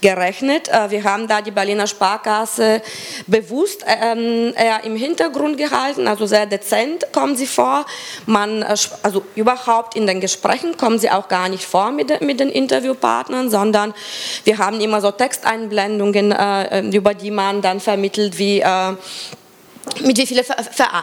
[0.00, 0.68] gerechnet.
[0.68, 2.82] Äh, wir haben da die Berliner Sparkasse
[3.26, 7.86] bewusst ähm, eher im Hintergrund gehalten, also sehr dezent kommen sie vor.
[8.26, 12.50] Man, äh, also überhaupt in den Gesprächen kommen sie auch gar nicht vor mit, den
[12.50, 13.94] Interviewpartnern, sondern
[14.44, 18.94] wir haben immer so Texteinblendungen, äh, über die man dann vermittelt, wie äh,
[20.02, 20.44] mit wie viele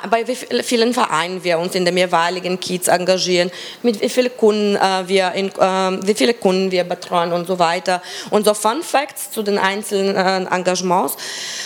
[0.09, 4.75] bei wie vielen Vereinen wir uns in dem jeweiligen Kiez engagieren, mit wie vielen Kunden
[4.75, 8.01] äh, wir in, äh, wie viele Kunden wir betreuen und so weiter?
[8.29, 11.17] Und so Fun Facts zu den einzelnen äh, Engagements.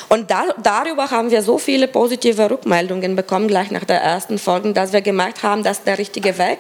[0.10, 4.74] Und da, darüber haben wir so viele positive Rückmeldungen bekommen gleich nach der ersten Folge,
[4.74, 6.60] dass wir gemerkt haben, das ist der richtige Weg.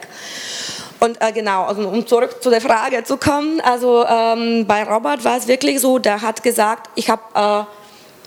[0.99, 5.23] Und äh, genau, also um zurück zu der Frage zu kommen, also ähm, bei Robert
[5.23, 7.80] war es wirklich so, der hat gesagt, ich habe äh,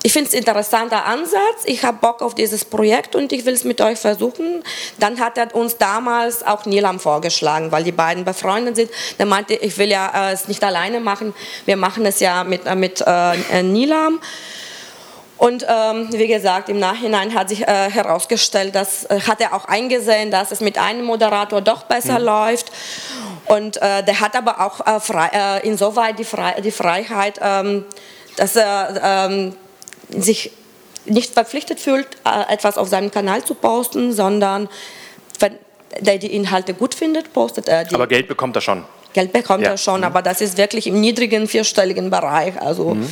[0.05, 3.55] ich finde es ein interessanter Ansatz, ich habe Bock auf dieses Projekt und ich will
[3.55, 4.63] es mit euch versuchen.
[4.99, 8.91] Dann hat er uns damals auch Nilam vorgeschlagen, weil die beiden befreundet sind.
[9.17, 11.33] Er meinte, ich will ja äh, es nicht alleine machen,
[11.65, 14.21] wir machen es ja mit, äh, mit äh, Nilam.
[15.39, 19.65] Und ähm, wie gesagt, im Nachhinein hat sich äh, herausgestellt, dass äh, hat er auch
[19.65, 22.25] eingesehen, dass es mit einem Moderator doch besser mhm.
[22.25, 22.71] läuft.
[23.47, 27.85] Und äh, der hat aber auch äh, frei, äh, insoweit die, Fre die Freiheit, ähm,
[28.37, 29.55] dass er ähm,
[30.09, 30.51] sich
[31.05, 34.69] nicht verpflichtet fühlt, äh, etwas auf seinem Kanal zu posten, sondern
[35.39, 35.57] wenn
[36.03, 37.95] er die Inhalte gut findet, postet er die.
[37.95, 38.83] Aber Geld bekommt er schon.
[39.13, 39.69] Geld bekommt ja.
[39.69, 42.61] er schon, aber das ist wirklich im niedrigen vierstelligen Bereich.
[42.61, 43.07] Also mhm.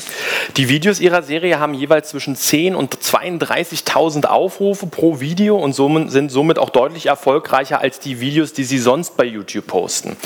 [0.58, 6.30] Die Videos Ihrer Serie haben jeweils zwischen 10 und 32.000 Aufrufe pro Video und sind
[6.30, 10.18] somit auch deutlich erfolgreicher als die Videos, die Sie sonst bei YouTube posten.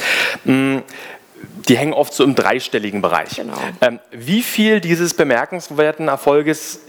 [0.45, 0.81] Mhm
[1.67, 3.35] die hängen oft so im dreistelligen Bereich.
[3.35, 3.57] Genau.
[3.81, 6.79] Ähm, wie viel dieses bemerkenswerten Erfolges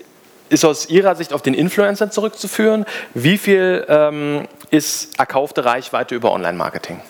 [0.48, 2.86] ist aus Ihrer Sicht auf den Influencer zurückzuführen?
[3.14, 7.00] Wie viel ähm, ist erkaufte Reichweite über Online-Marketing?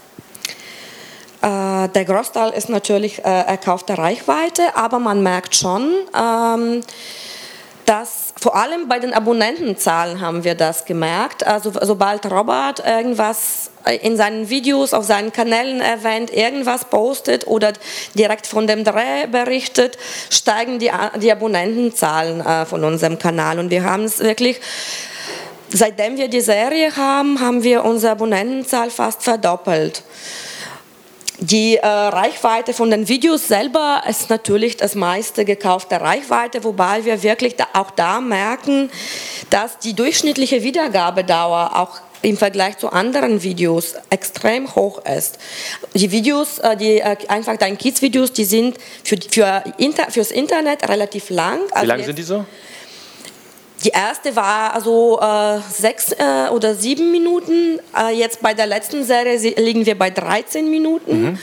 [1.41, 6.81] Äh, der Großteil ist natürlich äh, erkaufte Reichweite, aber man merkt schon, ähm,
[7.89, 11.47] dass vor allem bei den Abonnentenzahlen haben wir das gemerkt.
[11.47, 13.71] Also sobald Robert irgendwas
[14.03, 17.73] in seinen Videos auf seinen Kanälen erwähnt, irgendwas postet oder
[18.13, 19.97] direkt von dem Dreh berichtet,
[20.29, 20.91] steigen die,
[21.23, 23.59] die Abonnentenzahlen äh, von unserem Kanal.
[23.59, 24.61] Und wir haben es wirklich
[25.71, 30.03] seitdem wir die Serie haben, haben wir unsere Abonnentenzahl fast verdoppelt.
[31.41, 37.23] Die äh, Reichweite von den Videos selber ist natürlich das meiste gekaufte Reichweite, wobei wir
[37.23, 38.91] wirklich da, auch da merken,
[39.51, 45.39] dass die durchschnittliche Wiedergabedauer auch im Vergleich zu anderen Videos extrem hoch ist.
[45.95, 50.89] Die Videos, äh, die äh, einfach deine Kids-Videos, die sind für, für Inter, fürs Internet
[50.89, 51.61] relativ lang.
[51.69, 52.45] Wie also lang sind die so?
[53.85, 57.79] Die erste war also äh, sechs äh, oder sieben Minuten.
[57.97, 61.23] Äh, jetzt bei der letzten Serie liegen wir bei 13 Minuten.
[61.23, 61.39] Mhm.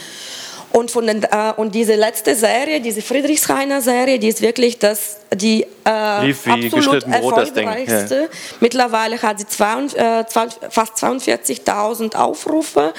[0.72, 5.16] Und, von den, äh, und diese letzte Serie, diese Friedrichshainer Serie, die ist wirklich das,
[5.32, 8.14] die äh, absolut erfolgreichste.
[8.22, 8.28] Ja.
[8.60, 12.92] Mittlerweile hat sie zwei, äh, fast 42.000 Aufrufe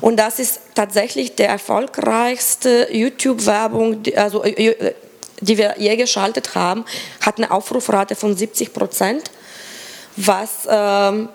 [0.00, 4.42] und das ist tatsächlich der erfolgreichste YouTube-Werbung, also
[5.42, 6.84] die wir je geschaltet haben,
[7.20, 9.30] hat eine Aufrufrate von 70 Prozent,
[10.16, 11.28] was ähm,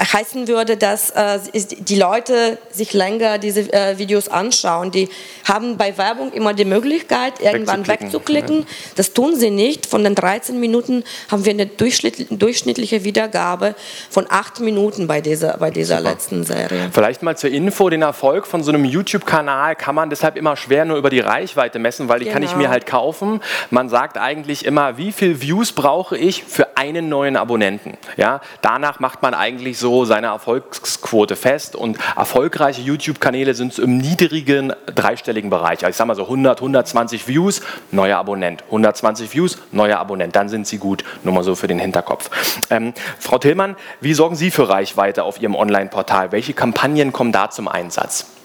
[0.00, 4.90] heißen würde, dass äh, die Leute sich länger diese äh, Videos anschauen.
[4.90, 5.08] Die
[5.44, 8.66] haben bei Werbung immer die Möglichkeit, irgendwann wegzuklicken.
[8.96, 9.86] Das tun sie nicht.
[9.86, 13.74] Von den 13 Minuten haben wir eine durchschnittliche Wiedergabe
[14.08, 16.90] von 8 Minuten bei dieser, bei dieser letzten Serie.
[16.92, 20.84] Vielleicht mal zur Info, den Erfolg von so einem YouTube-Kanal kann man deshalb immer schwer
[20.84, 22.34] nur über die Reichweite messen, weil die genau.
[22.34, 22.70] kann ich mir genau.
[22.70, 23.40] halt kaufen.
[23.70, 27.98] Man sagt eigentlich immer, wie viel Views brauche ich für einen neuen Abonnenten.
[28.16, 28.40] Ja?
[28.62, 34.72] Danach macht man eigentlich so so seine Erfolgsquote fest und erfolgreiche YouTube-Kanäle sind im niedrigen
[34.86, 35.80] dreistelligen Bereich.
[35.80, 38.62] Also ich sage mal so 100, 120 Views, neuer Abonnent.
[38.66, 40.36] 120 Views, neuer Abonnent.
[40.36, 41.02] Dann sind sie gut.
[41.24, 42.30] Nur mal so für den Hinterkopf.
[42.70, 46.30] Ähm, Frau Tillmann, wie sorgen Sie für Reichweite auf Ihrem Online-Portal?
[46.30, 48.39] Welche Kampagnen kommen da zum Einsatz?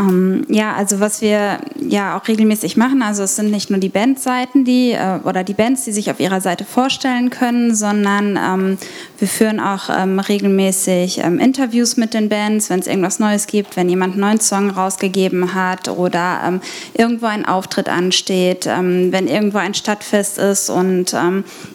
[0.00, 3.88] Ähm, ja, also was wir ja auch regelmäßig machen, also es sind nicht nur die
[3.88, 8.78] Bandseiten, die äh, oder die Bands, die sich auf ihrer Seite vorstellen können, sondern ähm,
[9.18, 13.76] wir führen auch ähm, regelmäßig ähm, Interviews mit den Bands, wenn es irgendwas Neues gibt,
[13.76, 16.60] wenn jemand einen neuen Song rausgegeben hat oder ähm,
[16.94, 21.14] irgendwo ein Auftritt ansteht, ähm, wenn irgendwo ein Stadtfest ist und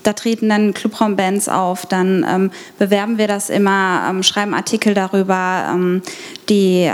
[0.04, 5.78] da treten dann Clubraumbands auf, dann bewerben wir das immer, schreiben Artikel darüber,
[6.50, 6.90] die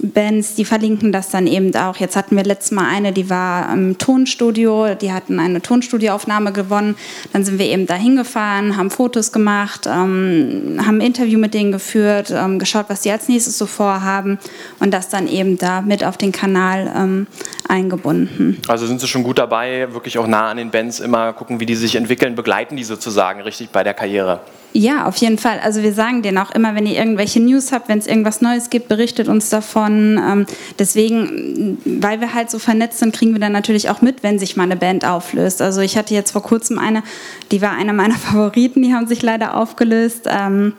[0.00, 1.96] Bands Bands, die verlinken das dann eben auch.
[1.96, 6.96] Jetzt hatten wir letztes Mal eine, die war im Tonstudio, die hatten eine Tonstudioaufnahme gewonnen.
[7.32, 11.72] Dann sind wir eben da hingefahren, haben Fotos gemacht, ähm, haben ein Interview mit denen
[11.72, 14.38] geführt, ähm, geschaut, was die als nächstes so vorhaben
[14.80, 17.26] und das dann eben da mit auf den Kanal ähm,
[17.68, 18.60] eingebunden.
[18.68, 21.66] Also sind Sie schon gut dabei, wirklich auch nah an den Bands immer gucken, wie
[21.66, 24.40] die sich entwickeln, begleiten die sozusagen richtig bei der Karriere?
[24.74, 25.60] Ja, auf jeden Fall.
[25.62, 28.70] Also wir sagen denen auch immer, wenn ihr irgendwelche News habt, wenn es irgendwas Neues
[28.70, 30.18] gibt, berichtet uns davon.
[30.22, 30.46] Ähm,
[30.78, 34.56] deswegen, weil wir halt so vernetzt sind, kriegen wir dann natürlich auch mit, wenn sich
[34.56, 35.62] mal eine Band auflöst.
[35.62, 37.02] Also ich hatte jetzt vor kurzem eine,
[37.50, 40.26] die war eine meiner Favoriten, die haben sich leider aufgelöst.
[40.26, 40.74] Ähm,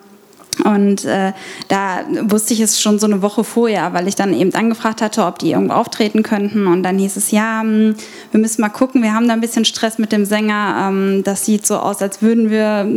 [0.63, 1.33] und äh,
[1.67, 5.25] da wusste ich es schon so eine Woche vorher, weil ich dann eben angefragt hatte,
[5.25, 6.67] ob die irgendwo auftreten könnten.
[6.67, 7.95] Und dann hieß es, ja, hm,
[8.31, 10.89] wir müssen mal gucken, wir haben da ein bisschen Stress mit dem Sänger.
[10.89, 12.87] Ähm, das sieht so aus, als würden wir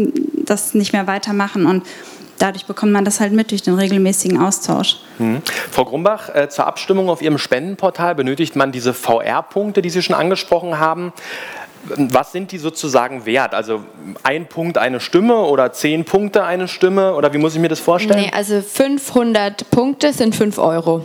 [0.44, 1.66] das nicht mehr weitermachen.
[1.66, 1.82] Und
[2.38, 4.98] dadurch bekommt man das halt mit durch den regelmäßigen Austausch.
[5.18, 5.42] Mhm.
[5.70, 10.16] Frau Grumbach, äh, zur Abstimmung auf Ihrem Spendenportal benötigt man diese VR-Punkte, die Sie schon
[10.16, 11.12] angesprochen haben
[11.88, 13.54] was sind die sozusagen wert?
[13.54, 13.82] Also
[14.22, 17.80] ein Punkt eine Stimme oder zehn Punkte eine Stimme oder wie muss ich mir das
[17.80, 18.20] vorstellen?
[18.20, 21.02] Nee, also 500 Punkte sind 5 Euro.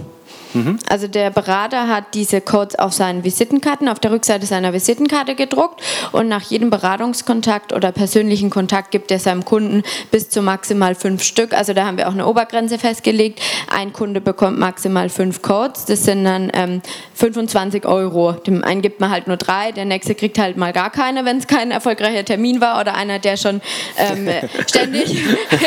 [0.53, 0.79] Mhm.
[0.89, 5.81] Also der Berater hat diese Codes auf seinen Visitenkarten, auf der Rückseite seiner Visitenkarte gedruckt
[6.11, 11.23] und nach jedem Beratungskontakt oder persönlichen Kontakt gibt er seinem Kunden bis zu maximal fünf
[11.23, 11.53] Stück.
[11.53, 13.41] Also da haben wir auch eine Obergrenze festgelegt.
[13.69, 15.85] Ein Kunde bekommt maximal fünf Codes.
[15.85, 16.81] Das sind dann ähm,
[17.13, 18.33] 25 Euro.
[18.33, 21.37] Dem einen gibt man halt nur drei, der nächste kriegt halt mal gar keine, wenn
[21.37, 23.61] es kein erfolgreicher Termin war oder einer, der schon
[23.97, 24.29] ähm,
[24.67, 25.23] ständig.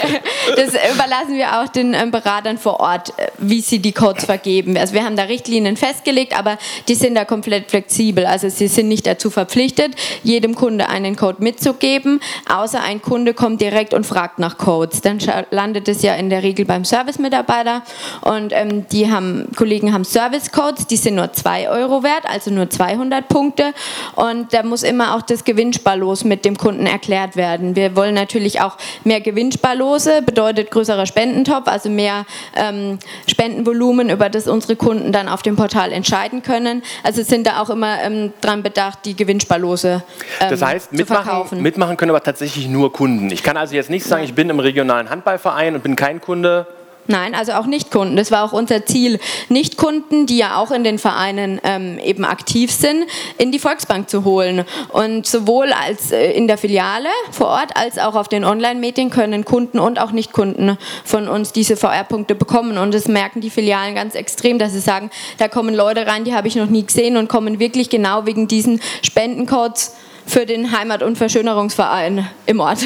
[0.57, 4.74] das überlassen wir auch den ähm, Beratern vor Ort, äh, wie sie die Codes vergeben
[4.81, 6.59] Also wir haben da Richtlinien festgelegt, aber
[6.89, 8.27] die sind da komplett flexibel.
[8.27, 13.61] Also sie sind nicht dazu verpflichtet, jedem Kunde einen Code mitzugeben, außer ein Kunde kommt
[13.61, 15.01] direkt und fragt nach Codes.
[15.01, 15.19] Dann
[15.51, 17.83] landet es ja in der Regel beim Service-Mitarbeiter
[18.23, 22.71] und ähm, die haben, Kollegen haben Service-Codes, die sind nur 2 Euro wert, also nur
[22.71, 23.75] 200 Punkte
[24.15, 27.77] und da muss immer auch das Gewinnsparlos mit dem Kunden erklärt werden.
[27.77, 32.25] Wir wollen natürlich auch mehr Gewinnsparlose, bedeutet größerer Spendentopf, also mehr
[32.57, 36.83] ähm, Spendenvolumen, über das unsere unsere Kunden dann auf dem Portal entscheiden können.
[37.03, 40.03] Also sind da auch immer ähm, dran bedacht, die Gewinnsparlose
[40.41, 43.31] ähm, das heißt, mitmachen, mitmachen können aber tatsächlich nur Kunden.
[43.31, 46.67] Ich kann also jetzt nicht sagen, ich bin im regionalen Handballverein und bin kein Kunde
[47.07, 48.17] Nein, also auch Nichtkunden.
[48.17, 49.21] Das war auch unser Ziel.
[49.51, 53.05] Nichtkunden, die ja auch in den Vereinen ähm, eben aktiv sind,
[53.37, 54.65] in die Volksbank zu holen.
[54.89, 59.45] Und sowohl als äh, in der Filiale vor Ort als auch auf den Online-Medien können
[59.45, 62.79] Kunden und auch Nichtkunden von uns diese VR-Punkte bekommen.
[62.79, 66.35] Und das merken die Filialen ganz extrem, dass sie sagen, da kommen Leute rein, die
[66.35, 69.95] habe ich noch nie gesehen und kommen wirklich genau wegen diesen Spendencodes
[70.27, 72.79] für den Heimat- und Verschönerungsverein im Ort.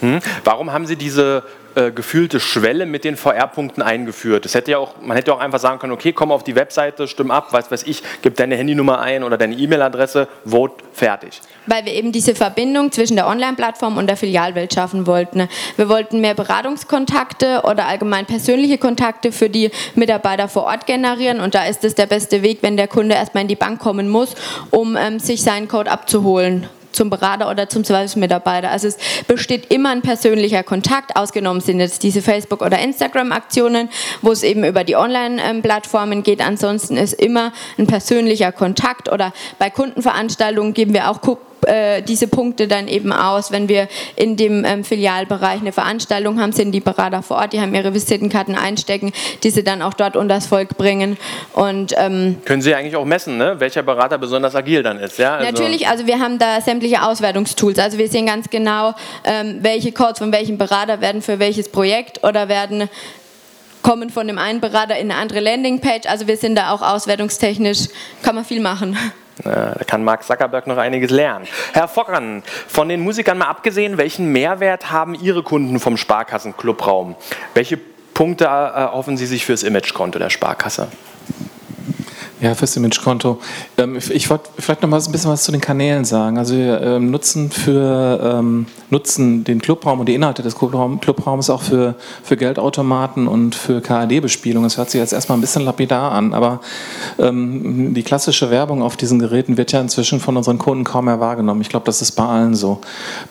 [0.00, 0.20] Hm.
[0.44, 1.42] Warum haben Sie diese
[1.74, 4.44] äh, gefühlte Schwelle mit den VR-Punkten eingeführt.
[4.44, 7.06] Das hätte ja auch, man hätte auch einfach sagen können, okay, komm auf die Webseite,
[7.06, 11.40] stimm ab, was weiß ich, gib deine Handynummer ein oder deine E-Mail-Adresse, vote, fertig.
[11.66, 15.48] Weil wir eben diese Verbindung zwischen der Online-Plattform und der Filialwelt schaffen wollten.
[15.76, 21.54] Wir wollten mehr Beratungskontakte oder allgemein persönliche Kontakte für die Mitarbeiter vor Ort generieren und
[21.54, 24.34] da ist es der beste Weg, wenn der Kunde erstmal in die Bank kommen muss,
[24.70, 28.70] um ähm, sich seinen Code abzuholen zum Berater oder zum Service-Mitarbeiter.
[28.70, 33.88] Also es besteht immer ein persönlicher Kontakt, ausgenommen sind jetzt diese Facebook- oder Instagram-Aktionen,
[34.22, 36.40] wo es eben über die Online-Plattformen geht.
[36.40, 41.20] Ansonsten ist immer ein persönlicher Kontakt oder bei Kundenveranstaltungen geben wir auch
[41.66, 43.52] äh, diese Punkte dann eben aus.
[43.52, 47.60] Wenn wir in dem ähm, Filialbereich eine Veranstaltung haben, sind die Berater vor Ort, die
[47.60, 51.16] haben ihre Visitenkarten einstecken, die sie dann auch dort unter das Volk bringen.
[51.52, 53.56] Und, ähm, Können Sie eigentlich auch messen, ne?
[53.58, 55.18] welcher Berater besonders agil dann ist?
[55.18, 55.36] Ja?
[55.36, 57.78] Also natürlich, also wir haben da sämtliche Auswertungstools.
[57.78, 58.94] Also wir sehen ganz genau,
[59.24, 62.88] ähm, welche Codes von welchem Berater werden für welches Projekt oder werden
[63.82, 66.06] kommen von dem einen Berater in eine andere Landingpage.
[66.06, 67.88] Also wir sind da auch auswertungstechnisch,
[68.22, 68.96] kann man viel machen.
[69.44, 71.46] Da kann Mark Zuckerberg noch einiges lernen.
[71.72, 77.16] Herr Fockern, von den Musikern mal abgesehen, welchen Mehrwert haben Ihre Kunden vom Sparkassen-Clubraum?
[77.54, 77.78] Welche
[78.14, 80.88] Punkte erhoffen Sie sich fürs Imagekonto der Sparkasse?
[82.40, 83.38] Ja, fürs Imagekonto.
[83.76, 86.38] Ähm, ich wollte vielleicht noch mal ein bisschen was zu den Kanälen sagen.
[86.38, 91.50] Also wir ähm, nutzen, für, ähm, nutzen den Clubraum und die Inhalte des Clubraum, Clubraums
[91.50, 94.62] auch für, für Geldautomaten und für KAD-Bespielung.
[94.62, 96.60] Das hört sich jetzt erstmal ein bisschen lapidar an, aber
[97.18, 101.60] die klassische Werbung auf diesen Geräten wird ja inzwischen von unseren Kunden kaum mehr wahrgenommen.
[101.60, 102.80] Ich glaube, das ist bei allen so.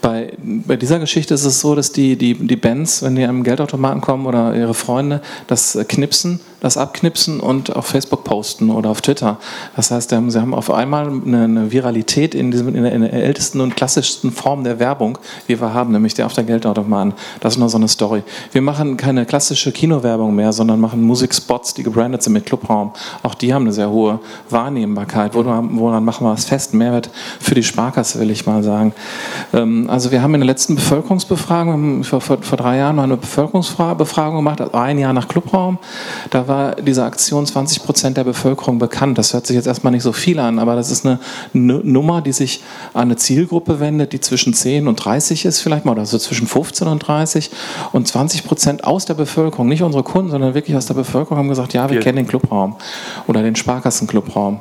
[0.02, 3.44] Bei, bei dieser Geschichte ist es so, dass die, die, die Bands, wenn die am
[3.44, 8.99] Geldautomaten kommen oder ihre Freunde, das knipsen, das abknipsen und auf Facebook posten oder auf
[9.00, 9.38] auf Twitter.
[9.76, 14.32] Das heißt, sie haben auf einmal eine, Viralität in, diesem, in, der, ältesten und klassischsten
[14.32, 17.14] Form der Werbung, wie wir haben, nämlich der auf der Geldautomaten.
[17.40, 18.24] Das ist nur so eine Story.
[18.52, 22.92] Wir machen keine klassische Kinowerbung mehr, sondern machen Musikspots, die gebrandet sind mit Clubraum.
[23.24, 25.34] Auch die haben eine sehr hohe Wahrnehmbarkeit.
[25.34, 26.74] Woran machen wir es fest?
[26.74, 27.10] Mehrwert
[27.40, 28.94] für die Sparkasse, will ich mal sagen.
[29.54, 34.38] Ähm, also wir haben in der letzten Bevölkerungsbefragung, vor, vor, vor drei Jahren eine Bevölkerungsbefragung
[34.38, 35.78] gemacht, ein Jahr nach Clubraum.
[36.32, 39.18] Da war diese Aktion 20 Prozent der Bevölkerung bekannt bekannt.
[39.18, 41.20] Das hört sich jetzt erstmal nicht so viel an, aber das ist eine
[41.54, 42.62] Nummer, die sich
[42.94, 46.48] an eine Zielgruppe wendet, die zwischen 10 und 30 ist vielleicht mal, oder so zwischen
[46.48, 47.50] 15 und 30
[47.92, 51.50] und 20 Prozent aus der Bevölkerung, nicht unsere Kunden, sondern wirklich aus der Bevölkerung haben
[51.50, 52.04] gesagt, ja, wir Viel.
[52.04, 52.76] kennen den Clubraum
[53.28, 54.60] oder den Sparkassenclubraum.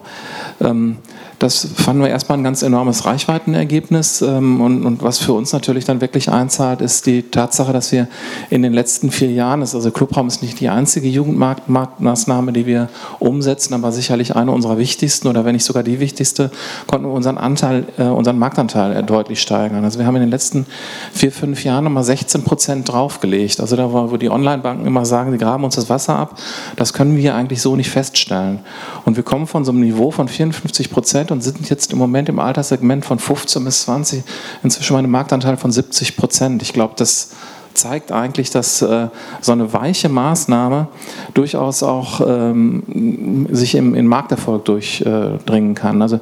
[0.61, 0.99] Ähm,
[1.39, 4.23] das fanden wir erstmal ein ganz enormes Reichweitenergebnis.
[4.23, 8.09] Ähm, und, und, was für uns natürlich dann wirklich einzahlt, ist die Tatsache, dass wir
[8.51, 12.89] in den letzten vier Jahren, also Clubraum ist nicht die einzige Jugendmarktmaßnahme, die wir
[13.21, 16.51] umsetzen, aber sicherlich eine unserer wichtigsten oder wenn nicht sogar die wichtigste,
[16.87, 19.85] konnten wir unseren Anteil, äh, unseren Marktanteil deutlich steigern.
[19.85, 20.67] Also wir haben in den letzten
[21.13, 23.61] vier, fünf Jahren nochmal 16 Prozent draufgelegt.
[23.61, 26.37] Also da, wo die Online-Banken immer sagen, sie graben uns das Wasser ab,
[26.75, 28.61] das können wir eigentlich so nicht feststellen.
[29.05, 31.99] Und wir kommen von so einem Niveau von 54 Prozent Prozent und sind jetzt im
[31.99, 34.23] Moment im Alterssegment von 15 bis 20
[34.63, 36.63] inzwischen einen Marktanteil von 70 Prozent.
[36.63, 37.31] Ich glaube, das
[37.79, 39.09] zeigt eigentlich, dass äh,
[39.41, 40.89] so eine weiche Maßnahme
[41.35, 46.03] durchaus auch ähm, sich im, in Markterfolg durchdringen äh, kann.
[46.03, 46.21] Also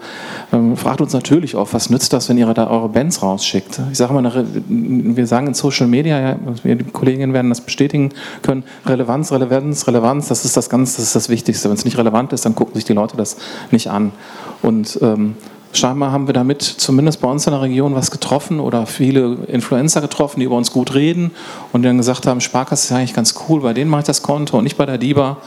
[0.53, 3.81] ähm, fragt uns natürlich oft, was nützt das, wenn ihr da eure Bands rausschickt?
[3.91, 8.11] Ich sage mal, wir sagen in Social Media, ja, die Kolleginnen werden das bestätigen
[8.43, 11.69] können, Relevanz, Relevanz, Relevanz, das ist das Ganze, das ist das Wichtigste.
[11.69, 13.37] Wenn es nicht relevant ist, dann gucken sich die Leute das
[13.71, 14.13] nicht an.
[14.63, 15.35] Und ähm,
[15.73, 20.01] scheinbar haben wir damit zumindest bei uns in der Region was getroffen oder viele Influencer
[20.01, 21.33] getroffen, die über uns gut reden
[21.73, 24.59] und dann gesagt haben, Sparkasse ist eigentlich ganz cool, bei denen mache ich das Konto
[24.59, 25.39] und nicht bei der DIBA.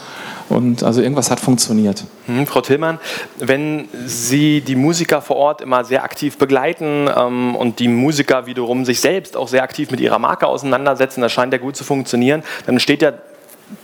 [0.49, 2.03] Und also irgendwas hat funktioniert.
[2.25, 2.97] Hm, Frau Tillmann,
[3.37, 8.83] wenn Sie die Musiker vor Ort immer sehr aktiv begleiten ähm, und die Musiker wiederum
[8.83, 12.41] sich selbst auch sehr aktiv mit ihrer Marke auseinandersetzen, das scheint ja gut zu funktionieren,
[12.65, 13.13] dann steht ja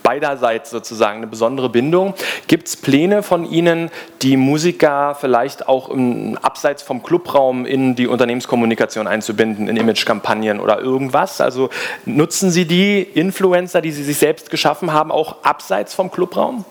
[0.04, 2.14] beiderseits sozusagen eine besondere Bindung.
[2.48, 3.90] Gibt es Pläne von Ihnen,
[4.22, 10.80] die Musiker vielleicht auch im, abseits vom Clubraum in die Unternehmenskommunikation einzubinden, in Imagekampagnen oder
[10.80, 11.42] irgendwas?
[11.42, 11.70] Also
[12.06, 16.66] nutzen Sie die Influencer, die Sie sich selbst geschaffen haben, auch abseits vom Clubraum?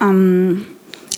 [0.00, 0.66] Ähm,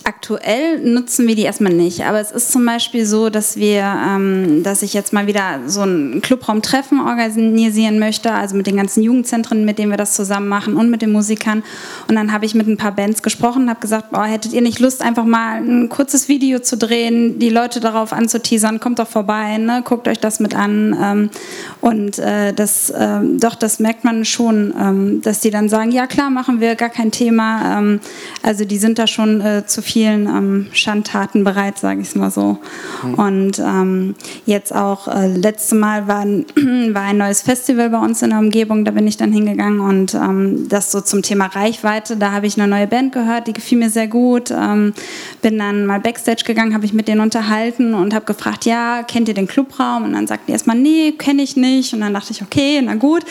[0.06, 4.62] aktuell nutzen wir die erstmal nicht, aber es ist zum Beispiel so, dass wir, ähm,
[4.62, 9.64] dass ich jetzt mal wieder so ein Clubraumtreffen organisieren möchte, also mit den ganzen Jugendzentren,
[9.64, 11.64] mit denen wir das zusammen machen und mit den Musikern.
[12.06, 14.78] Und dann habe ich mit ein paar Bands gesprochen, habe gesagt, boah, hättet ihr nicht
[14.78, 19.58] Lust, einfach mal ein kurzes Video zu drehen, die Leute darauf anzuteasern, kommt doch vorbei,
[19.58, 19.82] ne?
[19.84, 20.96] guckt euch das mit an.
[21.02, 21.30] Ähm,
[21.80, 26.06] und äh, das, äh, doch, das merkt man schon, ähm, dass die dann sagen, ja
[26.06, 27.80] klar, machen wir, gar kein Thema.
[27.80, 28.00] Ähm,
[28.44, 32.14] also die sind da schon äh, zu viel vielen ähm, Schandtaten bereit, sage ich es
[32.16, 32.58] mal so.
[33.02, 33.14] Mhm.
[33.14, 36.44] Und ähm, jetzt auch, äh, letzte Mal war ein,
[36.94, 40.12] war ein neues Festival bei uns in der Umgebung, da bin ich dann hingegangen und
[40.12, 43.78] ähm, das so zum Thema Reichweite, da habe ich eine neue Band gehört, die gefiel
[43.78, 44.50] mir sehr gut.
[44.50, 44.92] Ähm,
[45.40, 49.28] bin dann mal Backstage gegangen, habe ich mit denen unterhalten und habe gefragt, ja, kennt
[49.28, 50.04] ihr den Clubraum?
[50.04, 51.94] Und dann sagten die erstmal, nee, kenne ich nicht.
[51.94, 53.24] Und dann dachte ich, okay, na gut.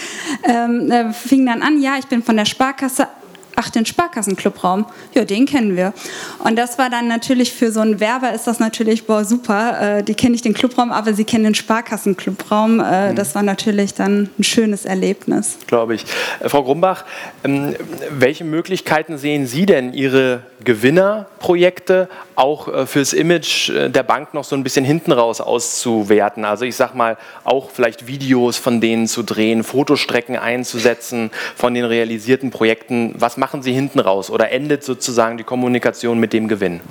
[0.43, 3.07] Ähm, äh, fing dann an, ja, ich bin von der Sparkasse
[3.55, 5.93] ach, den Sparkassenclubraum, ja, den kennen wir.
[6.39, 10.03] Und das war dann natürlich für so einen Werber ist das natürlich, boah, super, äh,
[10.03, 12.79] die kennen nicht den Clubraum, aber sie kennen den Sparkassenclubraum.
[12.79, 13.15] Äh, mhm.
[13.15, 15.57] Das war natürlich dann ein schönes Erlebnis.
[15.67, 16.05] Glaube ich.
[16.39, 17.05] Äh, Frau Grumbach,
[17.43, 17.75] ähm,
[18.09, 24.43] welche Möglichkeiten sehen Sie denn, Ihre Gewinnerprojekte auch äh, fürs Image äh, der Bank noch
[24.43, 26.45] so ein bisschen hinten raus auszuwerten?
[26.45, 31.85] Also ich sag mal, auch vielleicht Videos von denen zu drehen, Fotostrecken einzusetzen von den
[31.85, 33.13] realisierten Projekten.
[33.17, 36.81] Was machen Sie hinten raus oder endet sozusagen die Kommunikation mit dem Gewinn?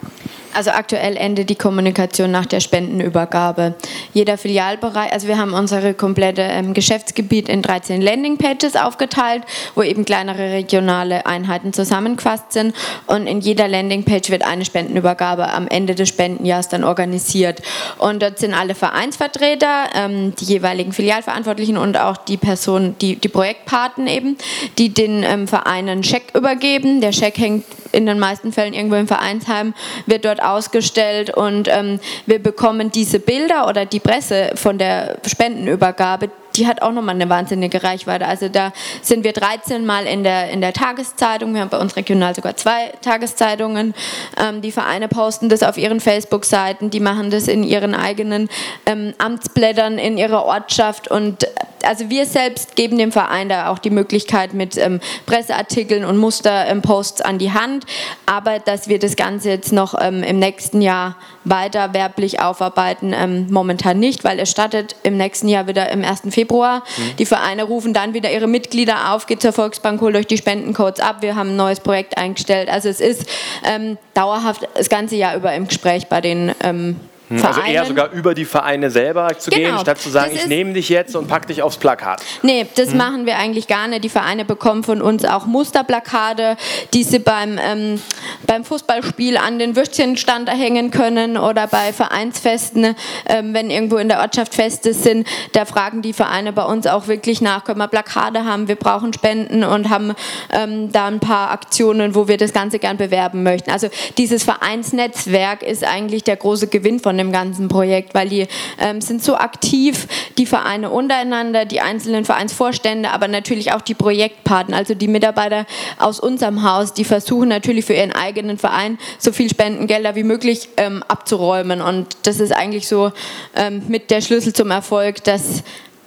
[0.54, 3.74] Also aktuell endet die Kommunikation nach der Spendenübergabe.
[4.12, 9.42] Jeder Filialbereich, also wir haben unsere komplette ähm, Geschäftsgebiet in 13 Landingpages aufgeteilt,
[9.74, 12.74] wo eben kleinere regionale Einheiten zusammengefasst sind
[13.06, 17.60] und in jeder Landingpage wird eine Spendenübergabe am Ende des Spendenjahres dann organisiert.
[17.98, 23.28] Und dort sind alle Vereinsvertreter, ähm, die jeweiligen Filialverantwortlichen und auch die Personen, die, die
[23.28, 24.36] Projektpaten eben,
[24.78, 27.00] die den ähm, Vereinen Scheck übergeben.
[27.00, 29.74] Der Scheck hängt in den meisten Fällen irgendwo im Vereinsheim,
[30.06, 36.30] wird dort ausgestellt und ähm, wir bekommen diese Bilder oder die Presse von der Spendenübergabe,
[36.56, 38.26] die hat auch nochmal eine wahnsinnige Reichweite.
[38.26, 38.72] Also da
[39.02, 41.54] sind wir 13 Mal in der, in der Tageszeitung.
[41.54, 43.94] Wir haben bei uns regional sogar zwei Tageszeitungen.
[44.36, 48.48] Ähm, die Vereine posten das auf ihren Facebook-Seiten, die machen das in ihren eigenen
[48.86, 51.08] ähm, Amtsblättern in ihrer Ortschaft.
[51.08, 51.46] Und
[51.86, 57.20] also wir selbst geben dem Verein da auch die Möglichkeit mit ähm, Presseartikeln und Musterposts
[57.20, 57.84] an die Hand.
[58.26, 63.46] Aber dass wir das Ganze jetzt noch ähm, im nächsten Jahr weiter werblich aufarbeiten, ähm,
[63.50, 66.22] momentan nicht, weil es startet im nächsten Jahr wieder im 1.
[66.30, 66.82] Februar Februar.
[66.96, 67.16] Mhm.
[67.16, 71.00] Die Vereine rufen dann wieder ihre Mitglieder auf, geht zur Volksbank, holt euch die Spendencodes
[71.00, 71.16] ab.
[71.20, 72.68] Wir haben ein neues Projekt eingestellt.
[72.68, 73.26] Also es ist
[73.64, 76.96] ähm, dauerhaft das ganze Jahr über im Gespräch bei den ähm,
[77.28, 77.46] Vereinen.
[77.46, 79.70] Also eher sogar über die Vereine selber zu genau.
[79.70, 82.22] gehen, statt zu sagen, ich nehme dich jetzt und pack dich aufs Plakat.
[82.42, 82.98] Nee, das hm.
[82.98, 84.04] machen wir eigentlich gar nicht.
[84.04, 86.56] Die Vereine bekommen von uns auch Musterplakate,
[86.92, 88.00] die sie beim, ähm,
[88.46, 92.94] beim Fußballspiel an den Würstchenstand hängen können oder bei Vereinsfesten,
[93.26, 95.26] ähm, wenn irgendwo in der Ortschaft Feste sind.
[95.52, 99.14] Da fragen die Vereine bei uns auch wirklich nach, können wir Plakate haben, wir brauchen
[99.14, 100.12] Spenden und haben
[100.52, 103.70] ähm, da ein paar Aktionen, wo wir das Ganze gern bewerben möchten.
[103.70, 108.46] Also dieses Vereinsnetzwerk ist eigentlich der große Gewinn von dem dem ganzen Projekt, weil die
[108.78, 110.06] ähm, sind so aktiv,
[110.38, 115.66] die Vereine untereinander, die einzelnen Vereinsvorstände, aber natürlich auch die Projektpartner, also die Mitarbeiter
[115.98, 120.68] aus unserem Haus, die versuchen natürlich für ihren eigenen Verein so viel Spendengelder wie möglich
[120.76, 121.80] ähm, abzuräumen.
[121.80, 123.12] Und das ist eigentlich so
[123.54, 125.62] ähm, mit der Schlüssel zum Erfolg, dass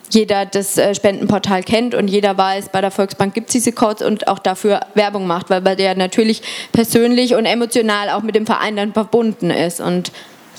[0.10, 4.06] jeder das äh, Spendenportal kennt und jeder weiß, bei der Volksbank gibt es diese Codes
[4.06, 6.42] und auch dafür Werbung macht, weil der natürlich
[6.72, 9.82] persönlich und emotional auch mit dem Verein dann verbunden ist.
[9.82, 10.12] Und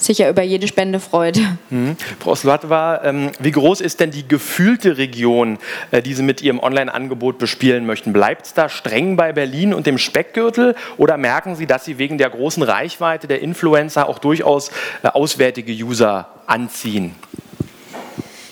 [0.05, 1.39] sicher über jede Spende freut.
[1.71, 1.97] Mhm.
[2.21, 5.59] Frau Slatwa, ähm, wie groß ist denn die gefühlte Region,
[5.91, 8.13] äh, die Sie mit Ihrem Online-Angebot bespielen möchten?
[8.13, 12.19] Bleibt es da streng bei Berlin und dem Speckgürtel oder merken Sie, dass Sie wegen
[12.19, 14.71] der großen Reichweite der Influencer auch durchaus
[15.03, 17.15] äh, auswärtige User anziehen?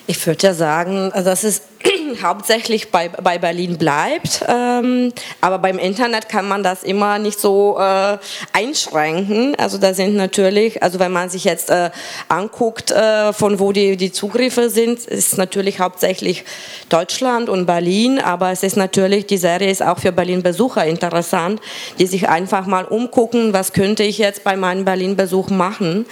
[0.09, 1.63] Ich würde ja sagen, also das ist
[2.23, 4.45] hauptsächlich bei, bei Berlin bleibt.
[4.47, 8.19] Ähm, aber beim Internet kann man das immer nicht so äh,
[8.53, 9.57] einschränken.
[9.57, 11.91] Also da sind natürlich, also wenn man sich jetzt äh,
[12.29, 16.45] anguckt, äh, von wo die, die Zugriffe sind, ist natürlich hauptsächlich
[16.89, 18.21] Deutschland und Berlin.
[18.21, 21.61] Aber es ist natürlich, die Serie ist auch für Berlin-Besucher interessant,
[21.99, 26.07] die sich einfach mal umgucken, was könnte ich jetzt bei meinem Berlin-Besuch machen.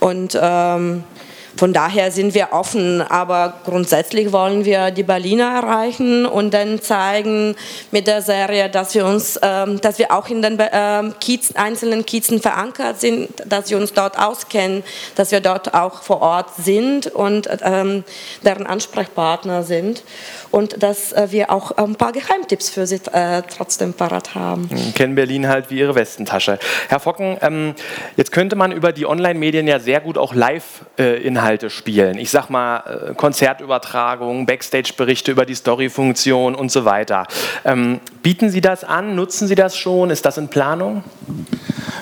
[0.00, 1.04] Und ähm,
[1.56, 7.56] von daher sind wir offen, aber grundsätzlich wollen wir die Berliner erreichen und dann zeigen
[7.90, 12.04] mit der Serie, dass wir uns, ähm, dass wir auch in den ähm, Kiez, einzelnen
[12.04, 14.82] Kiezen verankert sind, dass wir uns dort auskennen,
[15.14, 18.04] dass wir dort auch vor Ort sind und ähm,
[18.44, 20.02] deren Ansprechpartner sind
[20.50, 24.68] und dass äh, wir auch ein paar Geheimtipps für Sie äh, trotzdem parat haben.
[24.70, 26.58] Hm, kennen Berlin halt wie Ihre Westentasche.
[26.88, 27.74] Herr Focken, ähm,
[28.16, 30.34] jetzt könnte man über die Online-Medien ja sehr gut auch
[31.46, 32.18] Live-Inhalte spielen.
[32.18, 32.78] Ich sag mal
[33.10, 37.26] äh, Konzertübertragungen, Backstage-Berichte über die Story-Funktion und so weiter.
[37.64, 39.14] Ähm, bieten Sie das an?
[39.14, 40.10] Nutzen Sie das schon?
[40.10, 41.04] Ist das in Planung?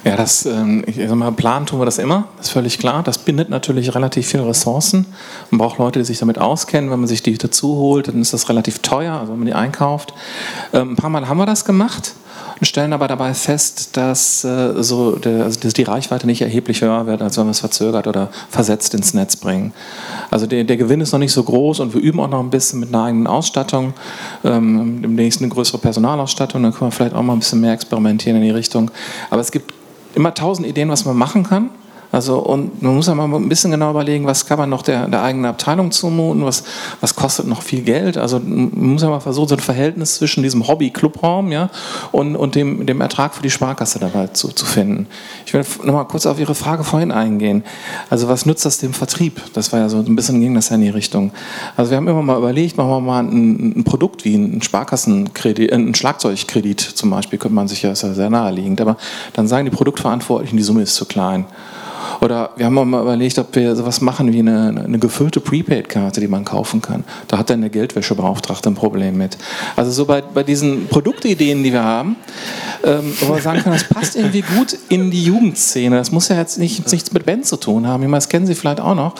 [0.05, 3.03] Ja, das, ähm, ich sag mal, planen tun wir das immer, ist völlig klar.
[3.03, 5.07] Das bindet natürlich relativ viele Ressourcen.
[5.51, 6.91] Man braucht Leute, die sich damit auskennen.
[6.91, 9.55] Wenn man sich die dazu holt, dann ist das relativ teuer, also wenn man die
[9.55, 10.15] einkauft.
[10.73, 12.15] Ähm, ein paar Mal haben wir das gemacht
[12.59, 16.83] und stellen aber dabei fest, dass, äh, so der, also dass die Reichweite nicht erheblich
[16.83, 19.73] höher wird, als wenn wir es verzögert oder versetzt ins Netz bringen.
[20.31, 22.51] Also der, der Gewinn ist noch nicht so groß und wir üben auch noch ein
[22.51, 23.95] bisschen mit einer eigenen Ausstattung.
[24.45, 28.37] Ähm, demnächst eine größere Personalausstattung, dann können wir vielleicht auch mal ein bisschen mehr experimentieren
[28.37, 28.91] in die Richtung.
[29.31, 29.73] Aber es gibt
[30.15, 31.71] immer tausend Ideen, was man machen kann.
[32.15, 35.09] Also, und man muss ja mal ein bisschen genau überlegen, was kann man noch der,
[35.09, 36.63] der eigenen Abteilung zumuten, was,
[37.01, 38.17] was kostet noch viel Geld.
[38.17, 41.71] Also, man muss ja mal versuchen, so ein Verhältnis zwischen diesem Hobby-Clubraum ja,
[42.13, 45.09] und, und dem, dem Ertrag für die Sparkasse dabei zu, zu finden.
[45.45, 47.65] Ich will nochmal kurz auf Ihre Frage vorhin eingehen.
[48.11, 49.41] Also, was nützt das dem Vertrieb?
[49.53, 51.33] Das war ja so ein bisschen ging das ja in die Richtung.
[51.77, 55.73] Also, wir haben immer mal überlegt, machen wir mal ein, ein Produkt wie ein Sparkassenkredit,
[55.73, 58.81] äh, ein Schlagzeugkredit zum Beispiel, könnte man sich ja, ist ja sehr naheliegend.
[58.81, 58.99] Aber
[59.33, 61.47] dann sagen die Produktverantwortlichen, die Summe ist zu klein.
[62.21, 66.29] Oder wir haben mal überlegt, ob wir sowas machen wie eine, eine gefüllte Prepaid-Karte, die
[66.29, 67.05] man kaufen kann.
[67.29, 69.37] Da hat dann der Geldwäschebeauftragte ein Problem mit.
[69.77, 72.17] Also so bei, bei diesen Produktideen, die wir haben,
[72.85, 75.97] ähm, wo man sagen kann, das passt irgendwie gut in die Jugendszene.
[75.97, 78.11] Das muss ja jetzt nicht, nichts mit Band zu tun haben.
[78.13, 79.15] Das kennen Sie vielleicht auch noch.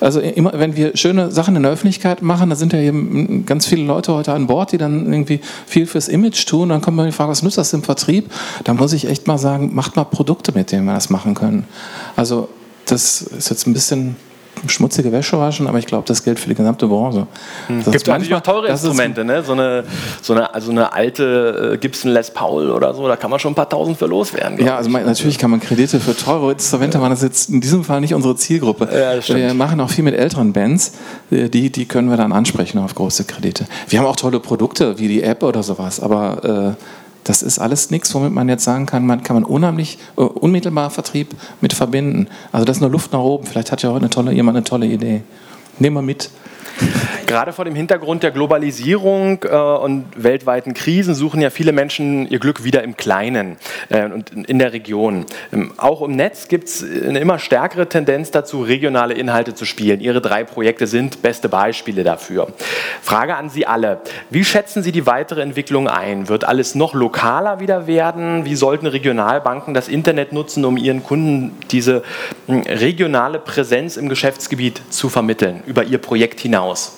[0.00, 3.66] Also immer, wenn wir schöne Sachen in der Öffentlichkeit machen, da sind ja eben ganz
[3.66, 6.68] viele Leute heute an Bord, die dann irgendwie viel fürs Image tun.
[6.68, 8.30] Dann kommt man die Frage, was nützt das im Vertrieb?
[8.64, 11.64] Da muss ich echt mal sagen, macht mal Produkte, mit denen wir das machen können.
[12.16, 12.25] Also
[12.86, 14.16] das ist jetzt ein bisschen
[14.66, 17.26] schmutzige Wäsche waschen, aber ich glaube, das gilt für die gesamte Branche.
[17.68, 17.92] Es hm.
[17.92, 19.42] gibt manchmal auch teure Instrumente, ne?
[19.42, 19.84] so, eine,
[20.22, 23.52] so, eine, also eine alte äh, Gibson Les Paul oder so, da kann man schon
[23.52, 24.64] ein paar tausend für loswerden.
[24.64, 27.84] Ja, also natürlich kann man Kredite für teure Instrumente machen, das ist jetzt in diesem
[27.84, 28.88] Fall nicht unsere Zielgruppe.
[28.92, 30.92] Ja, wir machen auch viel mit älteren Bands,
[31.30, 33.66] äh, die, die können wir dann ansprechen auf große Kredite.
[33.88, 36.82] Wir haben auch tolle Produkte, wie die App oder sowas, aber äh,
[37.28, 40.90] das ist alles nichts, womit man jetzt sagen kann, man kann man unheimlich uh, unmittelbar
[40.90, 42.28] Vertrieb mit verbinden.
[42.52, 43.46] Also das ist nur Luft nach oben.
[43.46, 45.22] Vielleicht hat ja heute eine tolle, jemand eine tolle Idee.
[45.80, 46.30] Nehmen wir mit.
[47.26, 52.38] Gerade vor dem Hintergrund der Globalisierung äh, und weltweiten Krisen suchen ja viele Menschen ihr
[52.38, 53.56] Glück wieder im Kleinen
[53.88, 55.26] äh, und in der Region.
[55.52, 60.00] Ähm, auch im Netz gibt es eine immer stärkere Tendenz dazu, regionale Inhalte zu spielen.
[60.00, 62.46] Ihre drei Projekte sind beste Beispiele dafür.
[63.02, 64.00] Frage an Sie alle.
[64.30, 66.28] Wie schätzen Sie die weitere Entwicklung ein?
[66.28, 68.44] Wird alles noch lokaler wieder werden?
[68.44, 72.04] Wie sollten Regionalbanken das Internet nutzen, um ihren Kunden diese
[72.46, 76.65] hm, regionale Präsenz im Geschäftsgebiet zu vermitteln, über ihr Projekt hinaus?
[76.66, 76.92] Hinaus?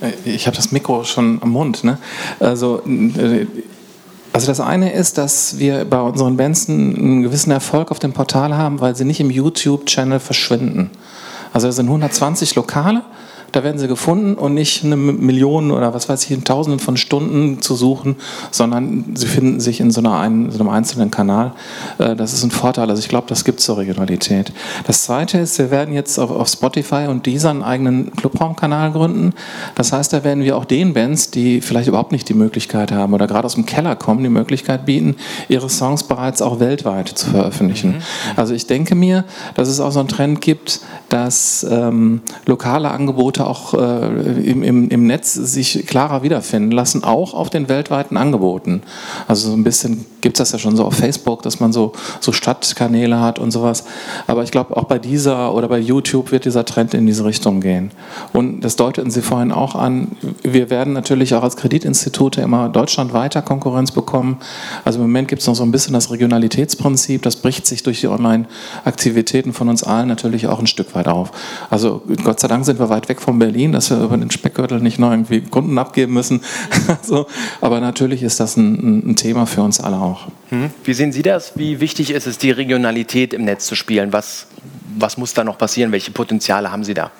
[0.00, 1.84] Äh, ich habe das Mikro schon am Mund.
[1.84, 1.98] Ne?
[2.38, 3.46] Also, äh,
[4.32, 8.56] also das eine ist, dass wir bei unseren Bands einen gewissen Erfolg auf dem Portal
[8.56, 10.90] haben, weil sie nicht im YouTube-Channel verschwinden.
[11.52, 13.02] Also es sind 120 Lokale
[13.52, 16.96] da werden sie gefunden und nicht eine Million oder was weiß ich, in Tausenden von
[16.96, 18.16] Stunden zu suchen,
[18.50, 21.52] sondern sie finden sich in so, einer, in so einem einzelnen Kanal.
[21.98, 22.88] Äh, das ist ein Vorteil.
[22.90, 24.52] Also ich glaube, das gibt zur Regionalität.
[24.86, 29.32] Das Zweite ist, wir werden jetzt auf, auf Spotify und dieser einen eigenen Clubraumkanal gründen.
[29.74, 33.14] Das heißt, da werden wir auch den Bands, die vielleicht überhaupt nicht die Möglichkeit haben
[33.14, 35.16] oder gerade aus dem Keller kommen, die Möglichkeit bieten,
[35.48, 37.92] ihre Songs bereits auch weltweit zu veröffentlichen.
[37.92, 38.02] Mhm.
[38.36, 39.24] Also ich denke mir,
[39.54, 44.62] dass es auch so einen Trend gibt, dass ähm, lokale Angebote Angebote auch äh, im,
[44.62, 48.82] im, im Netz sich klarer wiederfinden lassen, auch auf den weltweiten Angeboten.
[49.28, 51.92] Also so ein bisschen gibt es das ja schon so auf Facebook, dass man so,
[52.20, 53.84] so Stadtkanäle hat und sowas.
[54.26, 57.60] Aber ich glaube, auch bei dieser oder bei YouTube wird dieser Trend in diese Richtung
[57.60, 57.90] gehen.
[58.32, 60.08] Und das deuteten Sie vorhin auch an,
[60.42, 64.38] wir werden natürlich auch als Kreditinstitute immer deutschlandweiter Konkurrenz bekommen.
[64.84, 68.00] Also im Moment gibt es noch so ein bisschen das Regionalitätsprinzip, das bricht sich durch
[68.00, 71.32] die Online-Aktivitäten von uns allen natürlich auch ein Stück weit auf.
[71.70, 74.80] Also Gott sei Dank sind wir weit weg von Berlin, dass wir über den Speckgürtel
[74.80, 76.40] nicht noch irgendwie Kunden abgeben müssen.
[77.02, 77.28] so,
[77.60, 80.26] aber natürlich ist das ein, ein Thema für uns alle auch.
[80.48, 80.70] Hm.
[80.82, 81.52] Wie sehen Sie das?
[81.54, 84.12] Wie wichtig ist es, die Regionalität im Netz zu spielen?
[84.12, 84.48] Was,
[84.98, 85.92] was muss da noch passieren?
[85.92, 87.12] Welche Potenziale haben Sie da?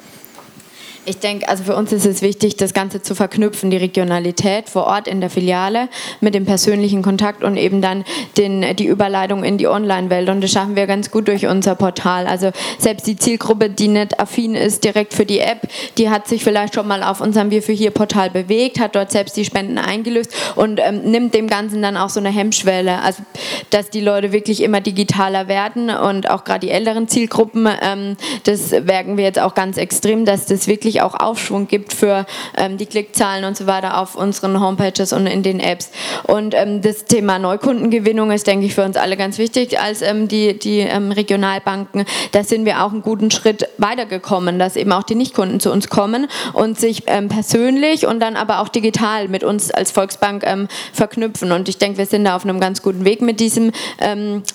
[1.11, 4.85] Ich denke, also für uns ist es wichtig, das Ganze zu verknüpfen, die Regionalität vor
[4.85, 5.89] Ort in der Filiale
[6.21, 8.05] mit dem persönlichen Kontakt und eben dann
[8.37, 10.29] den, die Überleitung in die Online-Welt.
[10.29, 12.29] Und das schaffen wir ganz gut durch unser Portal.
[12.29, 15.63] Also selbst die Zielgruppe, die nicht affin ist direkt für die App,
[15.99, 19.11] die hat sich vielleicht schon mal auf unserem Wir für hier Portal bewegt, hat dort
[19.11, 23.01] selbst die Spenden eingelöst und ähm, nimmt dem Ganzen dann auch so eine Hemmschwelle.
[23.01, 23.25] Also
[23.71, 28.71] dass die Leute wirklich immer digitaler werden und auch gerade die älteren Zielgruppen, ähm, das
[28.71, 32.27] merken wir jetzt auch ganz extrem, dass das wirklich auch Aufschwung gibt für
[32.57, 35.91] ähm, die Klickzahlen und so weiter auf unseren Homepages und in den Apps.
[36.25, 40.29] Und ähm, das Thema Neukundengewinnung ist, denke ich, für uns alle ganz wichtig als ähm,
[40.29, 42.05] die, die ähm, Regionalbanken.
[42.33, 45.89] Da sind wir auch einen guten Schritt weitergekommen, dass eben auch die Nichtkunden zu uns
[45.89, 50.69] kommen und sich ähm, persönlich und dann aber auch digital mit uns als Volksbank ähm,
[50.93, 51.53] verknüpfen.
[51.53, 53.73] Und ich denke, wir sind da auf einem ganz guten Weg mit diesem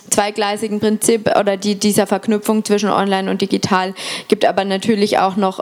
[0.10, 3.94] zweigleisigen Prinzip oder die, dieser Verknüpfung zwischen online und digital.
[4.28, 5.60] Gibt aber natürlich auch noch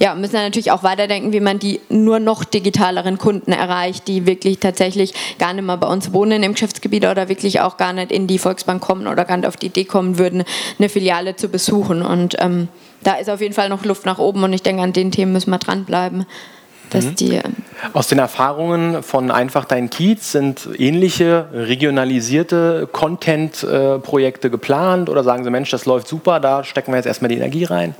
[0.00, 4.26] ja, müssen wir natürlich auch weiterdenken, wie man die nur noch digitaleren Kunden erreicht, die
[4.26, 8.10] wirklich tatsächlich gar nicht mehr bei uns wohnen im Geschäftsgebiet oder wirklich auch gar nicht
[8.10, 10.44] in die Volksbank kommen oder gar nicht auf die Idee kommen würden,
[10.78, 12.00] eine Filiale zu besuchen.
[12.00, 12.68] Und ähm,
[13.02, 15.32] da ist auf jeden Fall noch Luft nach oben und ich denke, an den Themen
[15.32, 16.24] müssen wir dranbleiben.
[16.94, 17.14] Mhm.
[17.16, 17.56] Die, ähm
[17.92, 25.50] Aus den Erfahrungen von Einfach Dein Kiez sind ähnliche regionalisierte Content-Projekte geplant oder sagen Sie,
[25.50, 27.94] Mensch, das läuft super, da stecken wir jetzt erstmal die Energie rein?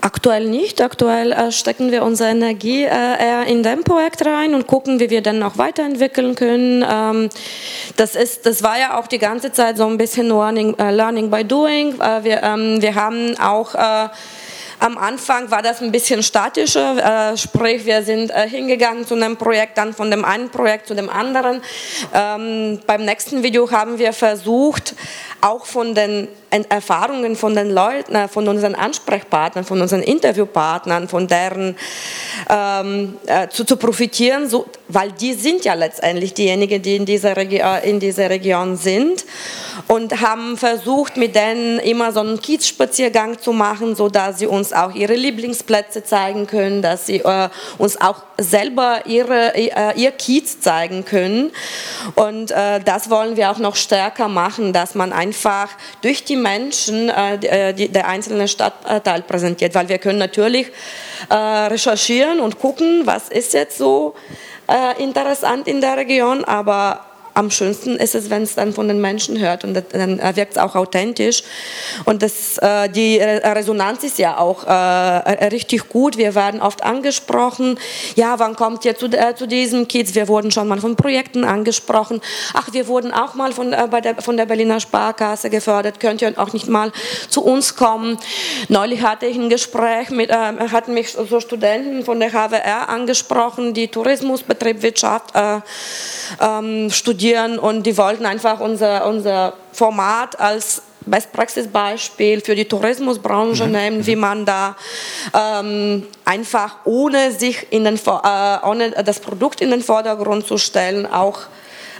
[0.00, 0.80] Aktuell nicht.
[0.80, 5.10] Aktuell äh, stecken wir unsere Energie äh, eher in dem Projekt rein und gucken, wie
[5.10, 6.84] wir dann noch weiterentwickeln können.
[6.88, 7.28] Ähm,
[7.96, 11.30] das, ist, das war ja auch die ganze Zeit so ein bisschen Learning, äh, learning
[11.30, 12.00] by Doing.
[12.00, 14.08] Äh, wir, ähm, wir haben auch äh,
[14.80, 19.36] am Anfang war das ein bisschen statischer, äh, sprich wir sind äh, hingegangen zu einem
[19.36, 21.62] Projekt, dann von dem einen Projekt zu dem anderen.
[22.14, 24.94] Ähm, beim nächsten Video haben wir versucht,
[25.40, 26.28] auch von den
[26.68, 31.76] Erfahrungen von den Leuten, äh, von unseren Ansprechpartnern, von unseren Interviewpartnern, von deren
[32.48, 37.36] ähm, äh, zu, zu profitieren, so, weil die sind ja letztendlich diejenigen, die in dieser,
[37.36, 39.24] äh, in dieser Region sind
[39.86, 44.72] und haben versucht, mit denen immer so einen Kiezspaziergang zu machen, so dass sie uns
[44.72, 50.60] auch ihre Lieblingsplätze zeigen können, dass sie äh, uns auch selber ihre, äh, ihr Kiez
[50.60, 51.50] zeigen können.
[52.14, 55.68] Und äh, das wollen wir auch noch stärker machen, dass man einfach
[56.02, 60.68] durch die Menschen äh, die, der einzelne Stadtteil präsentiert, weil wir können natürlich
[61.28, 64.14] äh, recherchieren und gucken, was ist jetzt so
[64.68, 67.00] äh, interessant in der Region, aber
[67.38, 70.58] am schönsten ist es, wenn es dann von den Menschen hört und dann wirkt es
[70.58, 71.44] auch authentisch.
[72.04, 74.70] Und das, äh, die Resonanz ist ja auch äh,
[75.46, 76.18] richtig gut.
[76.18, 77.78] Wir werden oft angesprochen,
[78.16, 80.16] ja, wann kommt ihr zu, äh, zu diesem Kids?
[80.16, 82.20] Wir wurden schon mal von Projekten angesprochen.
[82.54, 86.00] Ach, wir wurden auch mal von, äh, bei der, von der Berliner Sparkasse gefördert.
[86.00, 86.90] Könnt ihr auch nicht mal
[87.28, 88.18] zu uns kommen?
[88.66, 93.74] Neulich hatte ich ein Gespräch mit, äh, hatten mich so Studenten von der HWR angesprochen,
[93.74, 95.60] die Tourismusbetriebswirtschaft äh,
[96.40, 103.66] ähm, studieren studieren und die wollten einfach unser, unser Format als Best-Praxis-Beispiel für die Tourismusbranche
[103.66, 103.72] mhm.
[103.72, 104.76] nehmen, wie man da
[105.34, 111.06] ähm, einfach ohne sich in den, äh, ohne das Produkt in den Vordergrund zu stellen,
[111.06, 111.40] auch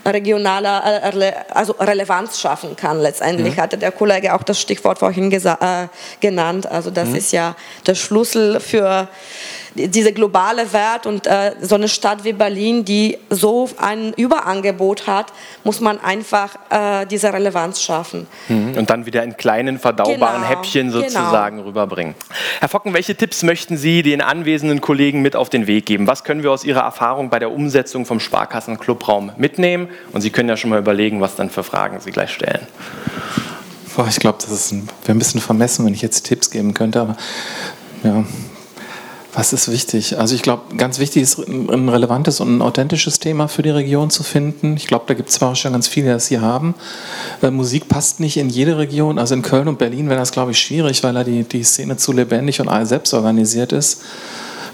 [0.04, 3.00] regionaler äh, also Relevanz schaffen kann.
[3.00, 3.60] Letztendlich mhm.
[3.60, 5.88] hatte der Kollege auch das Stichwort vorhin äh,
[6.20, 6.66] genannt.
[6.66, 7.16] Also das mhm.
[7.16, 7.56] ist ja
[7.86, 9.08] der Schlüssel für
[9.74, 15.32] diese globale Wert und äh, so eine Stadt wie Berlin, die so ein Überangebot hat,
[15.64, 18.26] muss man einfach äh, diese Relevanz schaffen.
[18.48, 18.76] Mhm.
[18.76, 21.00] Und dann wieder in kleinen, verdaubaren genau, Häppchen genau.
[21.00, 21.68] sozusagen genau.
[21.68, 22.14] rüberbringen.
[22.60, 26.06] Herr Focken, welche Tipps möchten Sie den anwesenden Kollegen mit auf den Weg geben?
[26.06, 29.88] Was können wir aus Ihrer Erfahrung bei der Umsetzung vom Sparkassen-Clubraum mitnehmen?
[30.12, 32.66] Und Sie können ja schon mal überlegen, was dann für Fragen Sie gleich stellen.
[33.98, 37.16] Boah, ich glaube, das wäre ein bisschen vermessen, wenn ich jetzt Tipps geben könnte, aber
[38.04, 38.24] ja,
[39.34, 40.18] was ist wichtig?
[40.18, 44.10] Also ich glaube, ganz wichtig ist, ein relevantes und ein authentisches Thema für die Region
[44.10, 44.76] zu finden.
[44.76, 46.74] Ich glaube, da gibt es zwar schon ganz viele, die das hier haben.
[47.42, 49.18] Äh, Musik passt nicht in jede Region.
[49.18, 51.96] Also in Köln und Berlin wäre das, glaube ich, schwierig, weil da die, die Szene
[51.98, 54.00] zu lebendig und selbst organisiert ist.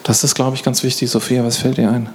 [0.05, 1.11] Das ist, glaube ich, ganz wichtig.
[1.11, 2.11] Sophia, was fällt dir ein?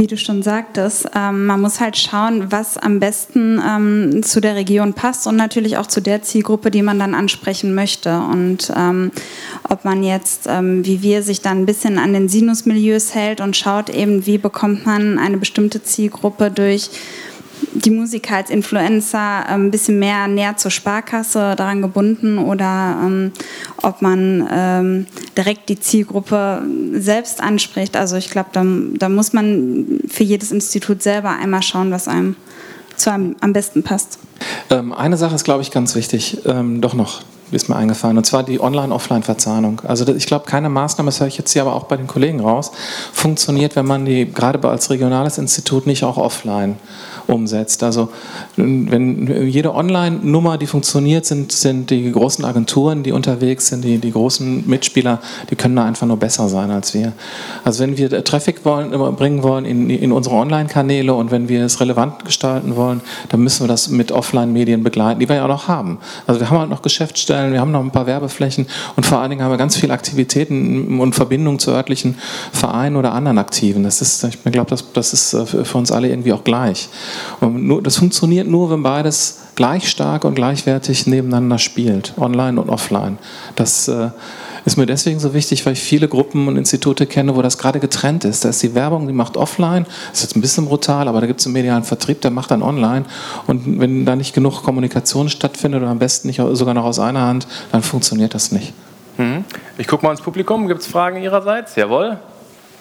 [0.00, 4.54] Wie du schon sagtest, ähm, man muss halt schauen, was am besten ähm, zu der
[4.54, 8.18] Region passt und natürlich auch zu der Zielgruppe, die man dann ansprechen möchte.
[8.18, 9.12] Und ähm,
[9.68, 13.58] ob man jetzt, ähm, wie wir, sich dann ein bisschen an den Sinusmilieus hält und
[13.58, 16.88] schaut eben, wie bekommt man eine bestimmte Zielgruppe durch
[17.72, 23.32] die Musiker als Influencer ähm, ein bisschen mehr näher zur Sparkasse daran gebunden oder ähm,
[23.82, 25.06] ob man ähm,
[25.36, 26.62] direkt die Zielgruppe
[26.94, 27.96] selbst anspricht.
[27.96, 32.36] Also ich glaube, da, da, muss man für jedes Institut selber einmal schauen, was einem
[32.96, 34.18] zu einem am besten passt.
[34.68, 38.24] Ähm, eine Sache ist, glaube ich, ganz wichtig, ähm, doch noch ist mir eingefallen, und
[38.24, 39.82] zwar die Online-Offline-Verzahnung.
[39.84, 42.40] Also ich glaube, keine Maßnahme, das höre ich jetzt hier aber auch bei den Kollegen
[42.40, 42.70] raus,
[43.12, 46.76] funktioniert, wenn man die gerade als regionales Institut nicht auch offline
[47.30, 47.82] umsetzt.
[47.82, 48.08] Also
[48.56, 54.12] wenn jede Online-Nummer, die funktioniert, sind, sind die großen Agenturen, die unterwegs sind, die, die
[54.12, 55.20] großen Mitspieler,
[55.50, 57.12] die können da einfach nur besser sein als wir.
[57.64, 61.80] Also wenn wir Traffic wollen, bringen wollen in, in unsere Online-Kanäle und wenn wir es
[61.80, 65.68] relevant gestalten wollen, dann müssen wir das mit Offline-Medien begleiten, die wir ja auch noch
[65.68, 65.98] haben.
[66.26, 68.66] Also wir haben halt noch Geschäftsstellen, wir haben noch ein paar Werbeflächen
[68.96, 72.16] und vor allen Dingen haben wir ganz viele Aktivitäten und Verbindungen zu örtlichen
[72.52, 73.82] Vereinen oder anderen Aktiven.
[73.82, 76.88] Das ist, ich glaube, das, das ist äh, für uns alle irgendwie auch gleich.
[77.40, 83.18] Und das funktioniert nur, wenn beides gleich stark und gleichwertig nebeneinander spielt, online und offline.
[83.56, 84.10] Das äh,
[84.64, 87.80] ist mir deswegen so wichtig, weil ich viele Gruppen und Institute kenne, wo das gerade
[87.80, 88.44] getrennt ist.
[88.44, 91.40] Da ist die Werbung, die macht offline, ist jetzt ein bisschen brutal, aber da gibt
[91.40, 93.04] es einen medialen Vertrieb, der macht dann online.
[93.46, 97.22] Und wenn da nicht genug Kommunikation stattfindet oder am besten nicht sogar noch aus einer
[97.22, 98.72] Hand, dann funktioniert das nicht.
[99.16, 99.44] Mhm.
[99.78, 100.68] Ich gucke mal ins Publikum.
[100.68, 101.76] Gibt es Fragen Ihrerseits?
[101.76, 102.18] Jawohl.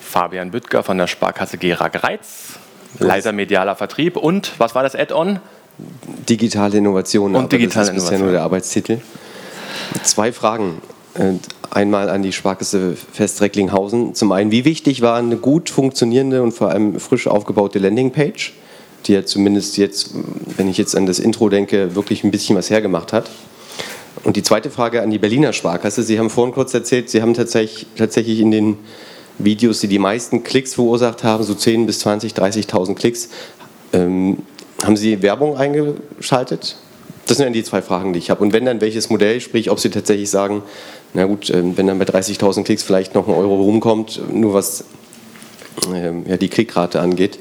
[0.01, 2.58] Fabian Büttger von der Sparkasse Gera Greiz.
[2.97, 5.39] Leiter medialer Vertrieb und was war das Add-on?
[6.27, 7.35] Digitale Innovation.
[7.35, 8.99] Und digitale das ist bisher nur der Arbeitstitel.
[10.03, 10.81] Zwei Fragen.
[11.13, 11.33] Äh,
[11.71, 14.15] einmal an die Sparkasse Fest Recklinghausen.
[14.15, 18.53] Zum einen, wie wichtig war eine gut funktionierende und vor allem frisch aufgebaute Landingpage,
[19.05, 20.11] die ja zumindest jetzt,
[20.57, 23.29] wenn ich jetzt an das Intro denke, wirklich ein bisschen was hergemacht hat?
[24.23, 26.03] Und die zweite Frage an die Berliner Sparkasse.
[26.03, 28.77] Sie haben vorhin kurz erzählt, Sie haben tatsächlich, tatsächlich in den
[29.39, 33.29] Videos, die die meisten Klicks verursacht haben, so 10 bis 20, 30.000 Klicks.
[33.93, 34.37] Ähm,
[34.83, 36.75] haben Sie Werbung eingeschaltet?
[37.25, 38.41] Das sind dann die zwei Fragen, die ich habe.
[38.43, 40.63] Und wenn dann welches Modell, sprich, ob Sie tatsächlich sagen,
[41.13, 44.83] na gut, ähm, wenn dann bei 30.000 Klicks vielleicht noch ein Euro rumkommt, nur was
[45.93, 47.39] ähm, ja, die Klickrate angeht,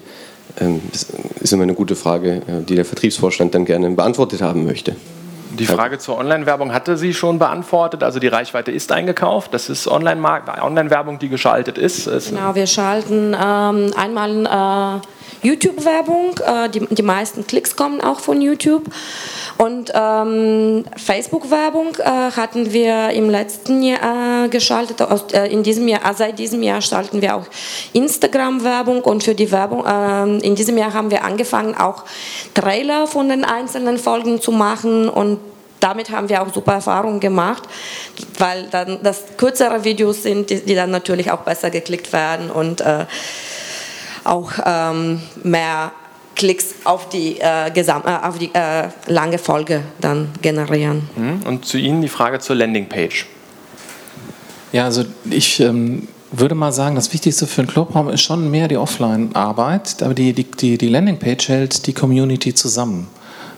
[0.61, 0.81] ähm,
[1.41, 4.97] ist immer eine gute Frage, äh, die der Vertriebsvorstand dann gerne beantwortet haben möchte.
[5.59, 8.03] Die Frage zur Online-Werbung hatte sie schon beantwortet.
[8.03, 9.53] Also die Reichweite ist eingekauft.
[9.53, 12.09] Das ist Online-Werbung, die geschaltet ist.
[12.31, 16.39] Genau, wir schalten ähm, einmal äh, YouTube-Werbung.
[16.45, 18.85] Äh, die, die meisten Klicks kommen auch von YouTube.
[19.59, 25.03] Und ähm, Facebook-Werbung äh, hatten wir im letzten Jahr äh, geschaltet.
[25.03, 27.47] Aus, äh, in diesem Jahr, also seit diesem Jahr schalten wir auch
[27.93, 32.05] Instagram-Werbung und für die Werbung ähm, in diesem Jahr haben wir angefangen auch
[32.55, 35.39] Trailer von den einzelnen Folgen zu machen und
[35.81, 37.65] damit haben wir auch super Erfahrungen gemacht,
[38.39, 42.81] weil dann das kürzere Videos sind, die, die dann natürlich auch besser geklickt werden und
[42.81, 43.07] äh,
[44.25, 45.93] auch ähm, mehr
[46.35, 51.09] Klicks auf die, äh, Gesam äh, auf die äh, lange Folge dann generieren.
[51.17, 51.43] Mhm.
[51.47, 53.27] Und zu Ihnen die Frage zur Landingpage.
[54.73, 58.69] Ja, also ich ähm, würde mal sagen, das Wichtigste für einen Clubraum ist schon mehr
[58.69, 63.09] die Offline-Arbeit, aber die, die, die Landingpage hält die Community zusammen.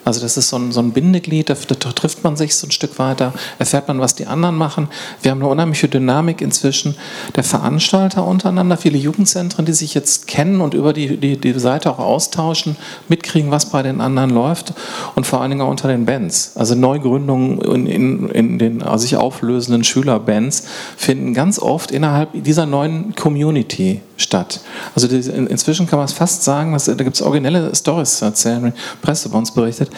[0.04, 2.70] Also das ist so ein, so ein Bindeglied, da, da, trifft man sich so ein
[2.70, 4.88] Stück weiter, erfährt man, was die anderen machen.
[5.22, 6.94] Wir haben eine unheimliche Dynamik inzwischen
[7.36, 11.90] der Veranstalter untereinander, viele Jugendzentren, die sich jetzt kennen und über die, die, die Seite
[11.90, 12.76] auch austauschen,
[13.08, 14.72] mitkriegen, was bei den anderen läuft
[15.14, 16.52] und vor allen Dingen auch unter den Bands.
[16.54, 20.64] Also Neugründungen in, in, in den also sich auflösenden Schülerbands
[20.96, 24.60] finden ganz oft innerhalb dieser neuen Community statt.
[24.94, 28.72] Also inzwischen kann man es fast sagen, dass, da gibt es originelle Stories zu erzählen,
[29.02, 29.89] Presse bei uns berichtet,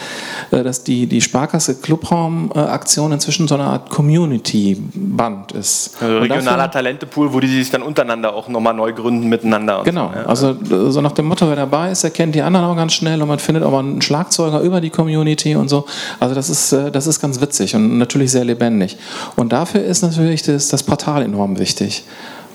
[0.51, 5.95] äh, dass die, die Sparkasse Clubraum-Aktion inzwischen so eine Art Community-Band ist.
[6.01, 9.81] Also regionaler Talentepool, wo die sich dann untereinander auch nochmal neu gründen miteinander.
[9.83, 10.29] Genau, so.
[10.29, 12.93] also äh, so nach dem Motto, wer dabei ist, der kennt die anderen auch ganz
[12.93, 15.85] schnell und man findet auch mal einen Schlagzeuger über die Community und so.
[16.19, 18.97] Also das ist, äh, das ist ganz witzig und natürlich sehr lebendig.
[19.35, 22.03] Und dafür ist natürlich das, das Portal enorm wichtig.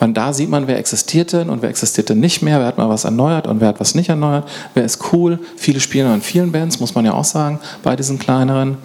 [0.01, 3.05] Und da sieht man, wer existierte und wer existierte nicht mehr, wer hat mal was
[3.05, 5.39] erneuert und wer hat was nicht erneuert, wer ist cool.
[5.57, 8.79] Viele spielen in vielen Bands, muss man ja auch sagen, bei diesen kleineren.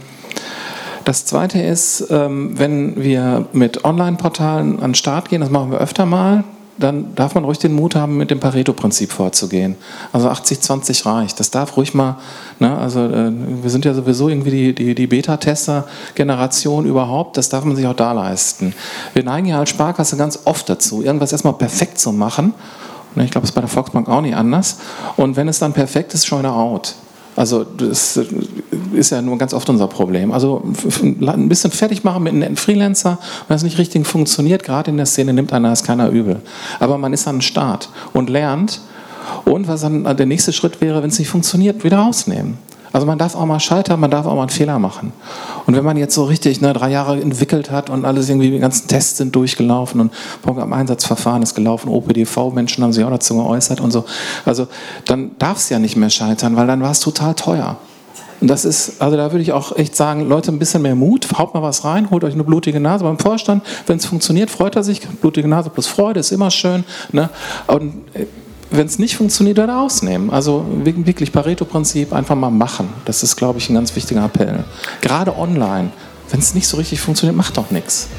[1.06, 5.80] Das zweite ist, ähm, wenn wir mit Online-Portalen an den Start gehen, das machen wir
[5.80, 6.44] öfter mal,
[6.78, 9.76] dann darf man ruhig den Mut haben, mit dem Pareto-Prinzip vorzugehen.
[10.12, 11.40] Also 80-20 reicht.
[11.40, 12.18] Das darf ruhig mal,
[12.60, 17.64] ne, also äh, wir sind ja sowieso irgendwie die, die, die Beta-Tester-Generation überhaupt, das darf
[17.64, 18.74] man sich auch da leisten.
[19.14, 22.54] Wir neigen ja als Sparkasse ganz oft dazu, irgendwas erstmal perfekt zu machen.
[23.16, 24.78] Und ich glaube, es ist bei der Volksbank auch nicht anders.
[25.18, 26.96] Und wenn es dann perfekt ist, wieder out.
[27.36, 28.20] Also das
[28.94, 30.32] ist ja nur ganz oft unser Problem.
[30.32, 30.64] Also
[31.02, 33.18] ein bisschen fertig machen mit einem Freelancer,
[33.48, 36.42] wenn es nicht richtig funktioniert, gerade in der Szene nimmt einer es keiner übel.
[36.80, 38.82] Aber man ist an den Start und lernt.
[39.46, 42.58] Und was dann der nächste Schritt wäre, wenn es nicht funktioniert, wieder rausnehmen.
[42.94, 45.12] Also man darf auch mal scheitern, man darf auch mal einen Fehler machen.
[45.66, 48.60] Und wenn man jetzt so richtig ne, drei Jahre entwickelt hat und alles irgendwie, die
[48.60, 50.14] ganzen Tests sind durchgelaufen und
[50.44, 54.06] Programmeinsatzverfahren ist gelaufen, OPDV-Menschen haben sich auch dazu geäußert und so.
[54.46, 54.68] Also
[55.06, 57.78] dann darf es ja nicht mehr scheitern, weil dann war es total teuer.
[58.42, 61.28] Und das ist, also da würde ich auch echt sagen, Leute, ein bisschen mehr Mut,
[61.38, 63.64] haut mal was rein, holt euch eine blutige Nase beim Vorstand.
[63.88, 65.00] Wenn es funktioniert, freut er sich.
[65.00, 66.84] Blutige Nase plus Freude ist immer schön.
[67.12, 67.30] Ne?
[67.68, 68.26] Und äh,
[68.74, 70.32] wenn es nicht funktioniert, dann ausnehmen.
[70.32, 72.90] Also wirklich Pareto-Prinzip, einfach mal machen.
[73.06, 74.64] Das ist, glaube ich, ein ganz wichtiger Appell.
[75.02, 75.92] Gerade online.
[76.32, 78.10] Wenn es nicht so richtig funktioniert, macht doch nichts.